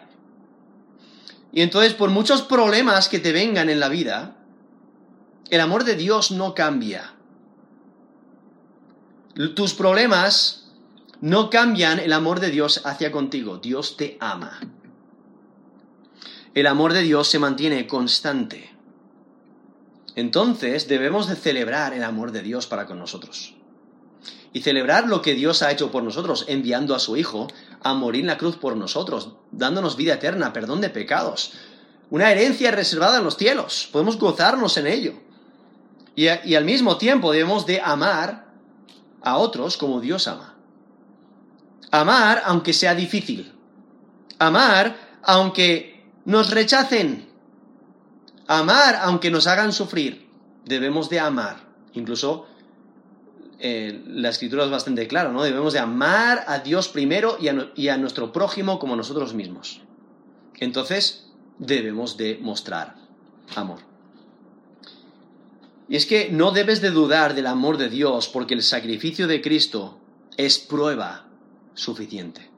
Y 1.52 1.62
entonces, 1.62 1.94
por 1.94 2.10
muchos 2.10 2.42
problemas 2.42 3.08
que 3.08 3.18
te 3.18 3.32
vengan 3.32 3.70
en 3.70 3.80
la 3.80 3.88
vida, 3.88 4.37
el 5.50 5.60
amor 5.60 5.84
de 5.84 5.94
Dios 5.94 6.30
no 6.30 6.54
cambia. 6.54 7.14
Tus 9.54 9.74
problemas 9.74 10.68
no 11.20 11.50
cambian 11.50 11.98
el 11.98 12.12
amor 12.12 12.40
de 12.40 12.50
Dios 12.50 12.82
hacia 12.84 13.12
contigo. 13.12 13.58
Dios 13.58 13.96
te 13.96 14.16
ama. 14.20 14.60
El 16.54 16.66
amor 16.66 16.92
de 16.92 17.02
Dios 17.02 17.28
se 17.28 17.38
mantiene 17.38 17.86
constante. 17.86 18.74
Entonces 20.16 20.88
debemos 20.88 21.28
de 21.28 21.36
celebrar 21.36 21.92
el 21.92 22.02
amor 22.02 22.32
de 22.32 22.42
Dios 22.42 22.66
para 22.66 22.86
con 22.86 22.98
nosotros. 22.98 23.54
Y 24.52 24.62
celebrar 24.62 25.06
lo 25.08 25.22
que 25.22 25.34
Dios 25.34 25.62
ha 25.62 25.70
hecho 25.70 25.92
por 25.92 26.02
nosotros, 26.02 26.46
enviando 26.48 26.94
a 26.94 26.98
su 26.98 27.16
Hijo 27.16 27.46
a 27.82 27.94
morir 27.94 28.22
en 28.22 28.28
la 28.28 28.38
cruz 28.38 28.56
por 28.56 28.76
nosotros, 28.76 29.34
dándonos 29.52 29.96
vida 29.96 30.14
eterna, 30.14 30.52
perdón 30.52 30.80
de 30.80 30.90
pecados, 30.90 31.52
una 32.10 32.32
herencia 32.32 32.70
reservada 32.70 33.18
en 33.18 33.24
los 33.24 33.36
cielos. 33.36 33.88
Podemos 33.92 34.18
gozarnos 34.18 34.76
en 34.78 34.86
ello. 34.86 35.27
Y, 36.18 36.26
al 36.56 36.64
mismo 36.64 36.98
tiempo 36.98 37.30
debemos 37.30 37.64
de 37.64 37.80
amar 37.80 38.48
a 39.22 39.36
otros 39.36 39.76
como 39.76 40.00
Dios 40.00 40.26
ama. 40.26 40.56
Amar 41.92 42.42
aunque 42.44 42.72
sea 42.72 42.96
difícil. 42.96 43.52
Amar 44.40 44.96
aunque 45.22 46.10
nos 46.24 46.50
rechacen. 46.50 47.28
Amar 48.48 48.96
aunque 48.96 49.30
nos 49.30 49.46
hagan 49.46 49.72
sufrir. 49.72 50.28
Debemos 50.64 51.08
de 51.08 51.20
amar. 51.20 51.68
Incluso 51.92 52.48
eh, 53.60 54.02
la 54.08 54.30
escritura 54.30 54.64
es 54.64 54.70
bastante 54.72 55.06
clara, 55.06 55.30
¿no? 55.30 55.44
Debemos 55.44 55.72
de 55.72 55.78
amar 55.78 56.42
a 56.48 56.58
Dios 56.58 56.88
primero 56.88 57.36
y 57.40 57.46
a, 57.46 57.70
y 57.76 57.90
a 57.90 57.96
nuestro 57.96 58.32
prójimo 58.32 58.80
como 58.80 58.96
nosotros 58.96 59.34
mismos. 59.34 59.82
Entonces 60.56 61.30
debemos 61.60 62.16
de 62.16 62.38
mostrar 62.42 62.96
amor. 63.54 63.87
Y 65.88 65.96
es 65.96 66.06
que 66.06 66.28
no 66.30 66.50
debes 66.50 66.80
de 66.80 66.90
dudar 66.90 67.34
del 67.34 67.46
amor 67.46 67.78
de 67.78 67.88
Dios 67.88 68.28
porque 68.28 68.54
el 68.54 68.62
sacrificio 68.62 69.26
de 69.26 69.40
Cristo 69.40 69.98
es 70.36 70.58
prueba 70.58 71.28
suficiente. 71.74 72.50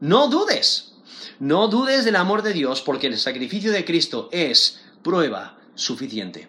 No 0.00 0.28
dudes. 0.28 0.94
No 1.38 1.68
dudes 1.68 2.04
del 2.04 2.16
amor 2.16 2.42
de 2.42 2.54
Dios 2.54 2.80
porque 2.80 3.08
el 3.08 3.18
sacrificio 3.18 3.72
de 3.72 3.84
Cristo 3.84 4.28
es 4.32 4.80
prueba 5.02 5.58
suficiente. 5.74 6.48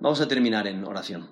Vamos 0.00 0.20
a 0.20 0.28
terminar 0.28 0.68
en 0.68 0.84
oración. 0.84 1.28